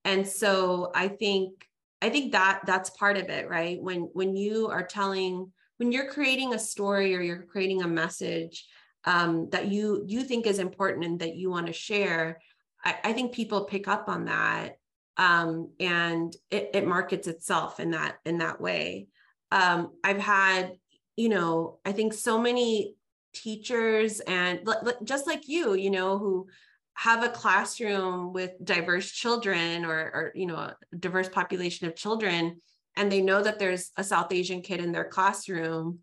and 0.06 0.26
so 0.28 0.92
i 0.94 1.08
think 1.08 1.66
i 2.02 2.10
think 2.10 2.32
that 2.32 2.60
that's 2.66 2.90
part 2.90 3.16
of 3.16 3.28
it 3.28 3.48
right? 3.48 3.82
When 3.82 4.10
when 4.12 4.36
you 4.36 4.68
are 4.68 4.86
telling 4.86 5.52
when 5.78 5.92
you're 5.92 6.10
creating 6.10 6.54
a 6.54 6.58
story 6.58 7.14
or 7.14 7.20
you're 7.20 7.42
creating 7.42 7.82
a 7.82 7.88
message 7.88 8.66
um, 9.04 9.48
that 9.50 9.68
you 9.68 10.04
you 10.06 10.22
think 10.24 10.46
is 10.46 10.58
important 10.58 11.04
and 11.04 11.20
that 11.20 11.36
you 11.36 11.50
want 11.50 11.66
to 11.66 11.72
share 11.72 12.40
I, 12.84 12.96
I, 13.04 13.12
think 13.12 13.32
people 13.32 13.64
pick 13.64 13.86
up 13.88 14.08
on 14.08 14.26
that 14.26 14.76
um, 15.16 15.70
and 15.78 16.34
it, 16.50 16.70
it, 16.74 16.86
markets 16.86 17.28
itself 17.28 17.80
in 17.80 17.90
that 17.92 18.16
in 18.24 18.38
that 18.38 18.60
way. 18.60 19.08
Um, 19.52 19.92
i've 20.02 20.18
had 20.18 20.72
you 21.16 21.28
know 21.28 21.78
i 21.84 21.92
think 21.92 22.12
so 22.12 22.40
many 22.40 22.96
teachers 23.32 24.20
and 24.20 24.60
just 25.04 25.26
like 25.26 25.48
you 25.48 25.74
you 25.74 25.90
know 25.90 26.18
who 26.18 26.46
have 26.94 27.24
a 27.24 27.28
classroom 27.28 28.32
with 28.32 28.52
diverse 28.62 29.10
children 29.10 29.84
or, 29.84 29.98
or 29.98 30.32
you 30.34 30.46
know 30.46 30.56
a 30.56 30.76
diverse 30.98 31.28
population 31.28 31.86
of 31.86 31.96
children 31.96 32.60
and 32.96 33.10
they 33.10 33.20
know 33.20 33.42
that 33.42 33.58
there's 33.58 33.90
a 33.96 34.04
South 34.04 34.32
Asian 34.32 34.62
kid 34.62 34.80
in 34.80 34.92
their 34.92 35.04
classroom, 35.04 36.00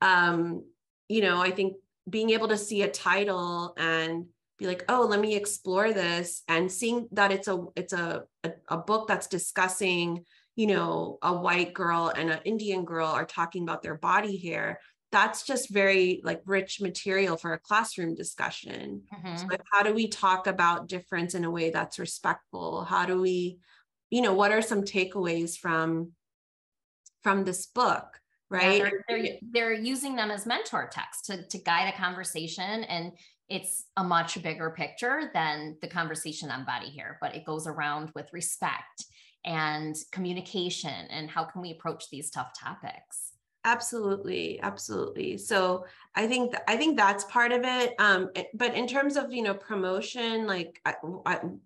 um, 0.00 0.64
you 1.08 1.22
know, 1.22 1.40
I 1.40 1.50
think 1.50 1.74
being 2.08 2.30
able 2.30 2.48
to 2.48 2.56
see 2.56 2.82
a 2.82 2.90
title 2.90 3.74
and 3.76 4.26
be 4.58 4.66
like, 4.66 4.84
oh, 4.88 5.06
let 5.08 5.20
me 5.20 5.34
explore 5.34 5.92
this, 5.92 6.42
and 6.48 6.70
seeing 6.70 7.08
that 7.12 7.32
it's 7.32 7.48
a 7.48 7.64
it's 7.76 7.92
a 7.92 8.24
a, 8.44 8.52
a 8.68 8.76
book 8.76 9.08
that's 9.08 9.26
discussing, 9.26 10.24
you 10.56 10.66
know, 10.66 11.18
a 11.22 11.32
white 11.32 11.74
girl 11.74 12.12
and 12.14 12.30
an 12.30 12.40
Indian 12.44 12.84
girl 12.84 13.08
are 13.08 13.24
talking 13.24 13.62
about 13.62 13.82
their 13.82 13.96
body 13.96 14.36
hair. 14.36 14.80
That's 15.12 15.44
just 15.44 15.68
very 15.68 16.22
like 16.24 16.40
rich 16.46 16.80
material 16.80 17.36
for 17.36 17.52
a 17.52 17.58
classroom 17.58 18.14
discussion. 18.14 19.02
Mm-hmm. 19.14 19.36
So 19.36 19.46
how 19.70 19.82
do 19.82 19.92
we 19.92 20.08
talk 20.08 20.46
about 20.46 20.88
difference 20.88 21.34
in 21.34 21.44
a 21.44 21.50
way 21.50 21.70
that's 21.70 21.98
respectful? 21.98 22.84
How 22.84 23.04
do 23.04 23.20
we, 23.20 23.58
you 24.10 24.22
know, 24.22 24.32
what 24.32 24.52
are 24.52 24.62
some 24.62 24.82
takeaways 24.82 25.56
from 25.56 26.12
from 27.22 27.44
this 27.44 27.66
book 27.66 28.20
right? 28.50 28.78
yeah, 28.78 28.84
they're, 28.84 29.04
they're, 29.08 29.36
they're, 29.50 29.72
using 29.72 30.14
them 30.14 30.30
as 30.30 30.46
mentor 30.46 30.88
texts 30.92 31.26
to, 31.26 31.46
to 31.48 31.58
guide 31.58 31.92
a 31.92 31.96
conversation 31.96 32.84
and 32.84 33.12
it's 33.48 33.84
a 33.96 34.04
much 34.04 34.40
bigger 34.42 34.70
picture 34.70 35.30
than 35.34 35.76
the 35.80 35.88
conversation 35.88 36.50
on 36.50 36.64
body 36.64 36.90
hair 36.90 37.18
but 37.20 37.34
it 37.34 37.44
goes 37.44 37.66
around 37.66 38.10
with 38.14 38.32
respect 38.32 39.04
and 39.44 39.96
communication 40.12 41.06
and 41.10 41.28
how 41.28 41.44
can 41.44 41.62
we 41.62 41.72
approach 41.72 42.08
these 42.10 42.30
tough 42.30 42.52
topics. 42.58 43.32
Absolutely 43.64 44.60
absolutely. 44.60 45.38
So 45.38 45.84
i 46.16 46.26
think 46.26 46.50
th- 46.50 46.62
i 46.66 46.76
think 46.76 46.96
that's 46.96 47.24
part 47.24 47.52
of 47.52 47.62
it 47.64 47.94
um 47.98 48.28
eh, 48.34 48.42
but 48.54 48.74
in 48.74 48.86
terms 48.86 49.16
of 49.16 49.32
you 49.32 49.42
know 49.42 49.54
promotion 49.54 50.46
like 50.46 50.80
I, 50.84 50.94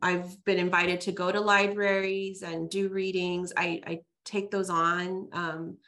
I, 0.03 0.11
have 0.13 0.45
been 0.45 0.59
invited 0.59 1.01
to 1.03 1.13
go 1.13 1.33
to 1.33 1.41
libraries 1.41 2.43
and 2.43 2.71
do 2.71 2.91
readings. 2.91 3.53
I 3.57 3.81
i 3.87 4.01
take 4.27 4.51
those 4.51 4.69
on. 4.69 5.29
Um, 5.33 5.79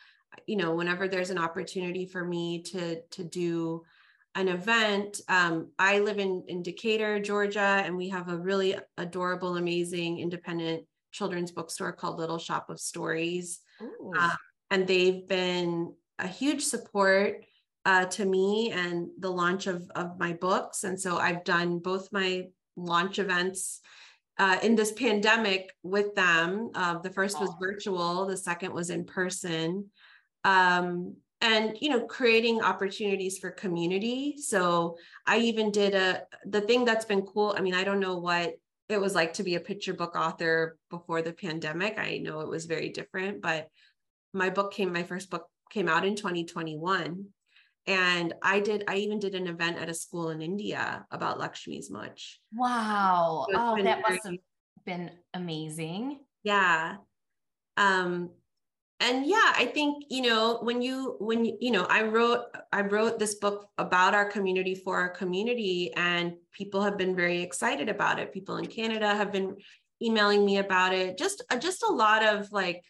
you 0.46 0.57
know, 0.57 0.74
whenever 0.74 1.09
there's 1.09 1.31
an 1.31 1.38
opportunity 1.38 2.07
for 2.07 2.24
me 2.24 2.62
to 2.62 3.01
to 3.03 3.24
do 3.24 3.83
an 4.35 4.48
event. 4.48 5.20
Um, 5.29 5.72
I 5.79 5.98
live 5.98 6.18
in 6.18 6.44
in 6.48 6.62
Decatur, 6.62 7.20
Georgia, 7.20 7.83
and 7.85 7.96
we 7.96 8.09
have 8.11 8.29
a 8.29 8.38
really 8.38 8.77
adorable, 8.96 9.57
amazing 9.57 10.20
independent 10.20 10.85
children's 11.11 11.51
bookstore 11.51 11.92
called 11.92 12.18
Little 12.18 12.38
Shop 12.38 12.70
of 12.70 12.79
Stories, 12.79 13.61
uh, 14.16 14.37
and 14.70 14.87
they've 14.87 15.27
been 15.27 15.92
a 16.18 16.29
huge 16.29 16.62
support 16.62 17.44
uh, 17.85 18.05
to 18.05 18.24
me 18.24 18.70
and 18.70 19.09
the 19.18 19.31
launch 19.31 19.66
of 19.66 19.90
of 19.96 20.18
my 20.18 20.35
books. 20.35 20.85
And 20.85 21.01
so 21.01 21.16
I've 21.16 21.44
done 21.44 21.79
both 21.81 22.12
my 22.12 22.44
launch 22.77 23.18
events 23.18 23.81
uh, 24.38 24.59
in 24.62 24.77
this 24.77 24.92
pandemic 24.92 25.74
with 25.83 26.14
them. 26.14 26.70
Uh, 26.74 26.98
the 26.98 27.11
first 27.11 27.40
was 27.40 27.51
virtual, 27.61 28.27
the 28.27 28.37
second 28.37 28.72
was 28.72 28.90
in 28.90 29.05
person. 29.05 29.90
Um, 30.44 31.16
and 31.40 31.77
you 31.81 31.88
know 31.88 32.05
creating 32.07 32.62
opportunities 32.62 33.38
for 33.38 33.51
community 33.51 34.35
so 34.38 34.96
i 35.27 35.38
even 35.38 35.70
did 35.70 35.94
a 35.94 36.22
the 36.46 36.61
thing 36.61 36.85
that's 36.85 37.05
been 37.05 37.22
cool 37.22 37.55
i 37.57 37.61
mean 37.61 37.74
i 37.74 37.85
don't 37.85 38.01
know 38.01 38.18
what 38.18 38.55
it 38.88 39.01
was 39.01 39.14
like 39.14 39.35
to 39.35 39.42
be 39.42 39.55
a 39.55 39.61
picture 39.61 39.94
book 39.94 40.16
author 40.16 40.77
before 40.90 41.22
the 41.22 41.33
pandemic 41.33 41.98
i 41.98 42.18
know 42.18 42.40
it 42.40 42.48
was 42.48 42.66
very 42.66 42.88
different 42.88 43.40
but 43.40 43.68
my 44.33 44.51
book 44.51 44.72
came 44.72 44.92
my 44.92 45.05
first 45.05 45.31
book 45.31 45.46
came 45.70 45.88
out 45.88 46.05
in 46.05 46.16
2021 46.16 47.27
and 47.88 48.35
i 48.42 48.61
did 48.61 48.85
i 48.87 48.94
even 48.96 49.18
did 49.18 49.35
an 49.35 49.48
event 49.48 49.79
at 49.79 49.88
a 49.88 49.94
school 49.94 50.29
in 50.31 50.40
india 50.40 51.05
about 51.11 51.40
laxmi's 51.40 51.90
mooch 51.90 52.40
wow. 52.53 53.46
So 53.51 53.57
oh 53.57 53.83
that 53.83 54.03
very, 54.07 54.16
must 54.16 54.27
have 54.27 54.37
been 54.85 55.11
amazing. 55.35 56.20
Yeah. 56.42 56.96
Um 57.77 58.31
and 59.01 59.24
yeah 59.27 59.53
i 59.55 59.64
think 59.64 60.07
you 60.11 60.22
know 60.22 60.59
when 60.62 60.83
you 60.83 61.14
when 61.20 61.44
you, 61.44 61.57
you 61.61 61.70
know 61.70 61.85
i 61.85 62.03
wrote 62.03 62.46
i 62.72 62.81
wrote 62.81 63.16
this 63.16 63.37
book 63.37 63.68
about 63.79 64.12
our 64.12 64.29
community 64.29 64.74
for 64.74 64.96
our 64.96 65.09
community 65.09 65.92
and 65.94 66.33
people 66.53 66.83
have 66.83 66.98
been 66.98 67.14
very 67.14 67.40
excited 67.42 67.88
about 67.88 68.18
it. 68.18 68.33
People 68.33 68.57
in 68.57 68.66
canada 68.66 69.14
have 69.14 69.31
been 69.31 69.57
emailing 70.03 70.44
me 70.44 70.59
about 70.59 70.92
it. 70.92 71.16
Just 71.16 71.44
just 71.61 71.85
a 71.85 71.92
lot 71.92 72.24
of 72.24 72.51
like 72.51 72.83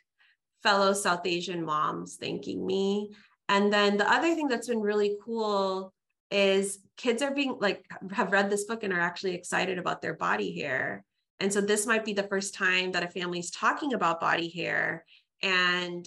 fellow 0.62 0.92
south 0.92 1.24
asian 1.26 1.64
moms 1.64 2.16
thanking 2.16 2.66
me 2.66 3.10
and 3.48 3.72
then 3.72 3.96
the 3.96 4.10
other 4.10 4.34
thing 4.34 4.48
that's 4.48 4.68
been 4.68 4.80
really 4.80 5.16
cool 5.24 5.92
is 6.30 6.78
kids 6.96 7.22
are 7.22 7.34
being 7.34 7.56
like 7.60 7.84
have 8.12 8.32
read 8.32 8.50
this 8.50 8.64
book 8.64 8.82
and 8.82 8.92
are 8.92 9.00
actually 9.00 9.34
excited 9.34 9.78
about 9.78 10.02
their 10.02 10.14
body 10.14 10.58
hair. 10.60 11.04
And 11.40 11.52
so 11.52 11.60
this 11.60 11.86
might 11.86 12.04
be 12.04 12.12
the 12.12 12.24
first 12.24 12.54
time 12.54 12.92
that 12.92 13.04
a 13.04 13.08
family 13.08 13.38
is 13.38 13.50
talking 13.50 13.94
about 13.94 14.20
body 14.20 14.48
hair 14.50 15.04
and 15.42 16.06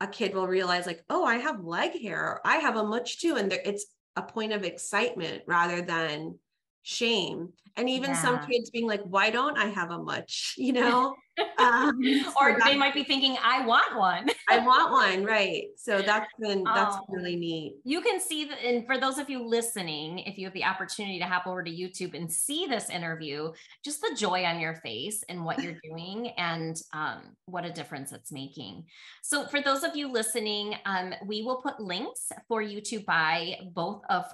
a 0.00 0.06
kid 0.06 0.34
will 0.34 0.48
realize 0.48 0.86
like, 0.86 1.04
oh, 1.10 1.24
I 1.24 1.36
have 1.36 1.62
leg 1.64 2.00
hair, 2.00 2.40
I 2.44 2.56
have 2.56 2.76
a 2.76 2.84
mooch 2.86 3.20
too. 3.20 3.36
And 3.36 3.52
there, 3.52 3.60
it's 3.64 3.86
a 4.16 4.22
point 4.22 4.52
of 4.52 4.64
excitement 4.64 5.42
rather 5.46 5.82
than 5.82 6.38
shame 6.82 7.52
and 7.76 7.88
even 7.90 8.10
Yeah. 8.10 8.20
some 8.20 8.38
kids 8.40 8.70
being 8.70 8.86
like 8.86 9.02
why 9.02 9.28
don't 9.30 9.58
i 9.58 9.66
have 9.66 9.90
a 9.90 9.98
mooch 9.98 10.54
you 10.58 10.72
know 10.72 11.14
um, 11.58 12.00
so 12.24 12.32
or 12.40 12.58
they 12.64 12.76
might 12.76 12.94
be 12.94 13.04
thinking, 13.04 13.36
I 13.42 13.64
want 13.66 13.96
one. 13.96 14.28
i 14.48 14.58
want 14.58 14.90
one 14.92 15.24
right 15.24 15.64
so 15.76 16.02
that's 16.02 16.26
been 16.40 16.64
that's 16.64 16.96
Oh. 16.96 17.04
really 17.08 17.36
neat 17.36 17.74
You 17.84 18.00
can 18.00 18.18
see 18.20 18.44
that, 18.46 18.58
and 18.64 18.84
for 18.86 18.98
those 18.98 19.18
of 19.18 19.30
you 19.30 19.46
listening, 19.46 20.18
if 20.20 20.36
you 20.38 20.44
have 20.46 20.54
the 20.54 20.64
opportunity 20.64 21.18
to 21.20 21.24
hop 21.24 21.46
over 21.46 21.62
to 21.62 21.70
YouTube 21.70 22.14
and 22.14 22.30
see 22.30 22.66
this 22.66 22.90
interview, 22.90 23.52
just 23.84 24.00
the 24.00 24.14
joy 24.16 24.44
on 24.44 24.58
your 24.60 24.74
face 24.76 25.22
and 25.28 25.44
what 25.44 25.62
you're 25.62 25.78
doing 25.88 26.28
and 26.36 26.76
um, 26.92 27.36
what 27.46 27.64
a 27.64 27.70
difference 27.72 28.12
it's 28.12 28.32
making. 28.32 28.84
So, 29.22 29.46
for 29.46 29.60
those 29.62 29.82
of 29.84 29.94
you 29.96 30.10
listening, 30.10 30.74
um, 30.84 31.14
we 31.26 31.42
will 31.42 31.60
put 31.62 31.78
links 31.80 32.32
for 32.48 32.60
you 32.62 32.80
to 32.82 33.00
buy 33.00 33.56
both 33.72 34.02
of 34.10 34.24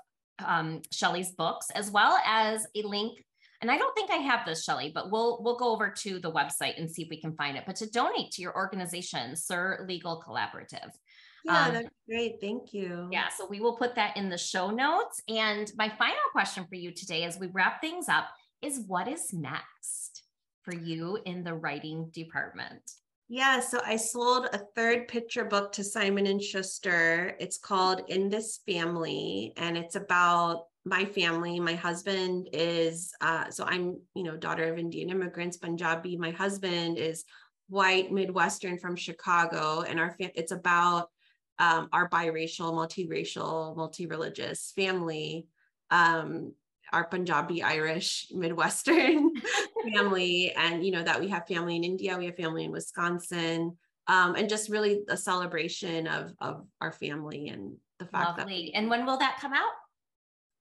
um, 0.45 0.83
Shelly's 0.91 1.33
books, 1.33 1.71
as 1.75 1.91
well 1.91 2.19
as 2.27 2.67
a 2.75 2.83
link. 2.83 3.25
And 3.61 3.71
I 3.71 3.79
don't 3.79 3.95
think 3.95 4.11
I 4.11 4.17
have 4.17 4.45
this, 4.47 4.65
Shelly, 4.65 4.91
but 4.95 5.11
we'll 5.11 5.43
we'll 5.43 5.57
go 5.57 5.73
over 5.73 5.91
to 5.91 6.19
the 6.19 6.31
website 6.31 6.79
and 6.79 6.91
see 6.91 7.03
if 7.03 7.09
we 7.09 7.21
can 7.21 7.35
find 7.37 7.57
it. 7.57 7.65
But 7.67 7.77
to 7.77 7.91
donate 7.91 8.31
to 8.33 8.43
your 8.43 8.55
organization, 8.55 9.37
Sur 9.37 9.85
Legal 9.89 10.23
Collaborative. 10.27 10.91
yeah 11.45 11.67
Um, 11.67 11.75
that's 11.75 11.89
great 12.09 12.35
thank 12.41 12.73
you 12.73 13.09
Yeah, 13.13 13.29
so 13.29 13.47
we 13.49 13.61
will 13.61 13.77
put 13.77 13.95
that 13.95 14.17
in 14.17 14.29
the 14.29 14.39
show 14.39 14.71
notes. 14.71 15.23
And 15.29 15.71
my 15.77 15.89
final 15.89 16.27
question 16.33 16.67
for 16.69 16.75
you 16.75 16.91
today 16.93 17.25
as 17.25 17.39
we 17.39 17.49
wrap 17.49 17.81
things 17.81 18.09
up 18.09 18.27
is 18.63 18.85
what 18.87 19.09
is 19.09 19.33
next 19.33 20.25
for 20.63 20.75
you 20.75 21.19
in 21.25 21.45
the 21.45 21.55
writing 21.55 22.11
department? 22.13 22.83
Yeah, 23.29 23.61
so 23.61 23.81
I 23.85 23.97
sold 23.97 24.47
a 24.53 24.61
third 24.77 25.09
picture 25.09 25.45
book 25.45 25.73
to 25.73 25.85
Simon 25.85 26.27
and 26.27 26.41
Schuster. 26.41 27.37
It's 27.41 27.59
called 27.59 28.03
In 28.09 28.29
This 28.29 28.61
Family, 28.67 29.53
and 29.57 29.77
it's 29.77 29.97
about 29.97 30.67
my 30.87 31.05
family. 31.05 31.59
My 31.59 31.75
husband 31.75 32.49
is 32.53 33.13
uh, 33.21 33.51
so 33.51 33.65
I'm, 33.65 33.99
you 34.15 34.23
know, 34.23 34.37
daughter 34.37 34.73
of 34.73 34.79
Indian 34.79 35.11
immigrants, 35.11 35.57
Punjabi. 35.57 36.17
My 36.17 36.31
husband 36.31 36.97
is 36.97 37.25
white, 37.69 38.13
Midwestern 38.13 38.79
from 38.79 38.95
Chicago, 38.95 39.83
and 39.83 39.99
our 39.99 40.13
fam- 40.13 40.31
it's 40.37 40.53
about 40.53 41.11
um, 41.59 41.89
our 41.93 42.09
biracial, 42.09 42.73
multiracial, 42.73 43.77
multi-religious 43.77 44.73
family. 44.77 45.49
Um, 45.91 46.53
our 46.93 47.05
Punjabi, 47.05 47.65
Irish, 47.65 48.29
Midwestern 48.31 49.33
family, 49.93 50.53
and 50.57 50.87
you 50.87 50.93
know 50.93 51.03
that 51.03 51.19
we 51.19 51.27
have 51.29 51.49
family 51.49 51.75
in 51.75 51.83
India, 51.83 52.17
we 52.17 52.27
have 52.27 52.37
family 52.37 52.63
in 52.63 52.71
Wisconsin, 52.71 53.77
um, 54.07 54.37
and 54.37 54.49
just 54.49 54.71
really 54.71 55.01
a 55.09 55.17
celebration 55.17 56.07
of 56.07 56.33
of 56.41 56.65
our 56.81 56.93
family 56.93 57.49
and 57.49 57.75
the 57.99 58.07
fact 58.07 58.37
that. 58.37 58.43
Lovely. 58.45 58.73
And 58.73 58.89
when 58.89 59.05
will 59.05 59.17
that 59.19 59.39
come 59.41 59.53
out? 59.53 59.73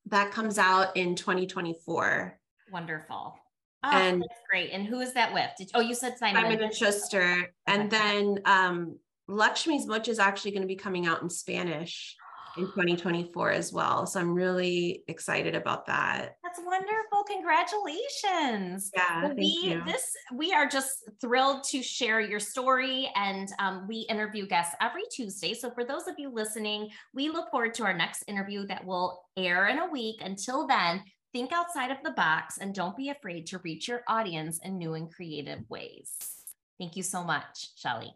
That 0.08 0.32
comes 0.32 0.58
out 0.58 0.96
in 0.96 1.16
2024. 1.16 2.40
Wonderful. 2.72 3.36
Oh, 3.84 3.90
And- 3.92 4.22
that's 4.22 4.42
great. 4.50 4.72
And 4.72 4.86
who 4.86 5.00
is 5.00 5.14
that 5.14 5.34
with? 5.34 5.50
Did, 5.58 5.72
oh, 5.74 5.82
you 5.82 5.96
said 5.96 6.18
Simon. 6.18 6.42
Simon 6.42 6.64
and 6.64 6.74
Schuster, 6.74 7.54
and 7.68 7.90
then 7.90 8.40
um, 8.46 9.00
Laxmi's 9.30 9.86
Mooch 9.88 10.08
is 10.08 10.20
actually 10.20 10.52
going 10.52 10.62
to 10.62 10.68
be 10.68 10.76
coming 10.76 11.06
out 11.06 11.22
in 11.22 11.30
Spanish 11.30 12.16
in 12.58 12.66
2024 12.66 13.52
as 13.52 13.74
well. 13.74 14.06
So 14.06 14.20
I'm 14.20 14.34
really 14.34 15.04
excited 15.08 15.56
about 15.56 15.86
that. 15.88 16.38
That's 16.44 16.60
wonderful. 16.64 17.24
Congratulations. 17.28 18.92
Yeah, 18.94 19.20
Well, 19.22 19.28
thank 19.30 19.40
we 19.40 19.60
you. 19.64 19.84
this 19.86 20.14
we 20.36 20.54
are 20.54 20.68
just 20.68 21.10
thrilled 21.22 21.64
to 21.66 21.82
share 21.82 22.20
your 22.22 22.40
story 22.40 23.12
and 23.16 23.50
um, 23.60 23.86
we 23.88 24.00
interview 24.10 24.48
guests 24.48 24.76
every 24.82 25.04
tuesday 25.12 25.54
so 25.54 25.72
for 25.72 25.84
those 25.84 26.08
of 26.08 26.16
you 26.18 26.30
listening 26.30 26.90
we 27.14 27.30
look 27.30 27.50
forward 27.52 27.74
to 27.76 27.84
our 27.84 27.94
next 27.94 28.24
interview 28.28 28.66
that 28.68 28.84
will 28.86 29.22
air 29.38 29.68
in 29.68 29.80
a 29.80 29.90
week 29.92 30.18
until 30.22 30.68
then 30.68 31.02
think 31.34 31.52
outside 31.52 31.92
of 31.92 31.98
the 32.04 32.12
box 32.12 32.58
and 32.60 32.74
don't 32.74 32.98
be 32.98 33.10
afraid 33.10 33.46
to 33.46 33.60
reach 33.60 33.88
your 33.88 34.02
audience 34.08 34.60
in 34.64 34.78
new 34.78 34.94
and 34.94 35.12
creative 35.14 35.60
ways 35.70 36.10
thank 36.80 36.96
you 36.96 37.04
so 37.04 37.24
much 37.24 37.70
shelly 37.76 38.14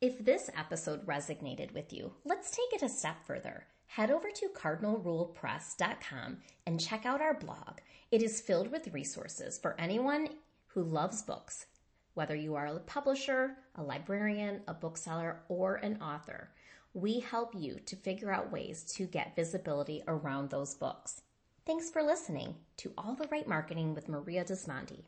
If 0.00 0.22
this 0.24 0.50
episode 0.54 1.06
resonated 1.06 1.72
with 1.72 1.90
you, 1.92 2.12
let's 2.24 2.50
take 2.50 2.72
it 2.72 2.82
a 2.82 2.88
step 2.88 3.24
further. 3.26 3.66
Head 3.86 4.10
over 4.10 4.28
to 4.30 4.48
cardinalrulepress.com 4.54 6.38
and 6.66 6.80
check 6.80 7.06
out 7.06 7.22
our 7.22 7.34
blog. 7.34 7.78
It 8.10 8.22
is 8.22 8.42
filled 8.42 8.70
with 8.70 8.92
resources 8.92 9.58
for 9.58 9.80
anyone 9.80 10.28
who 10.68 10.82
loves 10.82 11.22
books, 11.22 11.66
whether 12.12 12.34
you 12.34 12.56
are 12.56 12.66
a 12.66 12.78
publisher, 12.80 13.56
a 13.74 13.82
librarian, 13.82 14.60
a 14.68 14.74
bookseller, 14.74 15.40
or 15.48 15.76
an 15.76 16.00
author. 16.02 16.50
We 16.92 17.20
help 17.20 17.54
you 17.56 17.80
to 17.86 17.96
figure 17.96 18.32
out 18.32 18.52
ways 18.52 18.84
to 18.96 19.06
get 19.06 19.34
visibility 19.34 20.02
around 20.06 20.50
those 20.50 20.74
books. 20.74 21.22
Thanks 21.64 21.88
for 21.88 22.02
listening 22.02 22.56
to 22.78 22.92
All 22.98 23.14
the 23.14 23.28
Right 23.28 23.48
Marketing 23.48 23.94
with 23.94 24.08
Maria 24.08 24.44
Dismondy. 24.44 25.04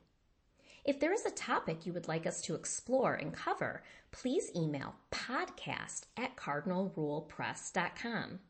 If 0.84 0.98
there 0.98 1.12
is 1.12 1.24
a 1.24 1.30
topic 1.30 1.86
you 1.86 1.92
would 1.92 2.08
like 2.08 2.26
us 2.26 2.40
to 2.42 2.56
explore 2.56 3.14
and 3.14 3.32
cover, 3.32 3.84
please 4.10 4.50
email 4.56 4.96
podcast 5.12 6.06
at 6.16 6.34
cardinalrulepress.com. 6.36 8.40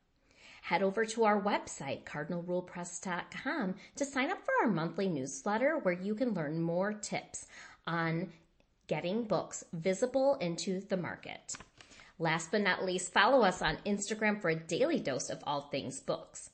Head 0.63 0.83
over 0.83 1.05
to 1.05 1.25
our 1.25 1.43
website, 1.43 2.05
cardinalrulepress.com, 2.05 3.75
to 3.97 4.05
sign 4.05 4.31
up 4.31 4.43
for 4.45 4.53
our 4.63 4.71
monthly 4.71 5.09
newsletter 5.09 5.79
where 5.79 5.93
you 5.93 6.15
can 6.15 6.33
learn 6.33 6.63
more 6.63 6.95
tips 6.95 7.47
on 7.87 8.33
getting 8.87 9.25
books 9.25 9.65
visible 9.73 10.37
into 10.37 10.81
the 10.81 10.97
market. 10.97 11.55
Last 12.19 12.51
but 12.51 12.63
not 12.63 12.85
least, 12.85 13.13
follow 13.13 13.43
us 13.43 13.61
on 13.61 13.77
Instagram 13.85 14.41
for 14.41 14.49
a 14.49 14.57
daily 14.57 15.01
dose 15.01 15.29
of 15.29 15.43
all 15.45 15.61
things 15.63 16.01
books. 16.01 16.49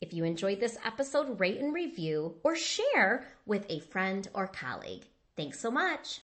If 0.00 0.12
you 0.12 0.24
enjoyed 0.24 0.60
this 0.60 0.76
episode, 0.84 1.40
rate 1.40 1.60
and 1.60 1.72
review 1.72 2.34
or 2.42 2.56
share 2.56 3.24
with 3.46 3.64
a 3.70 3.78
friend 3.78 4.28
or 4.34 4.48
colleague. 4.48 5.04
Thanks 5.36 5.60
so 5.60 5.70
much. 5.70 6.20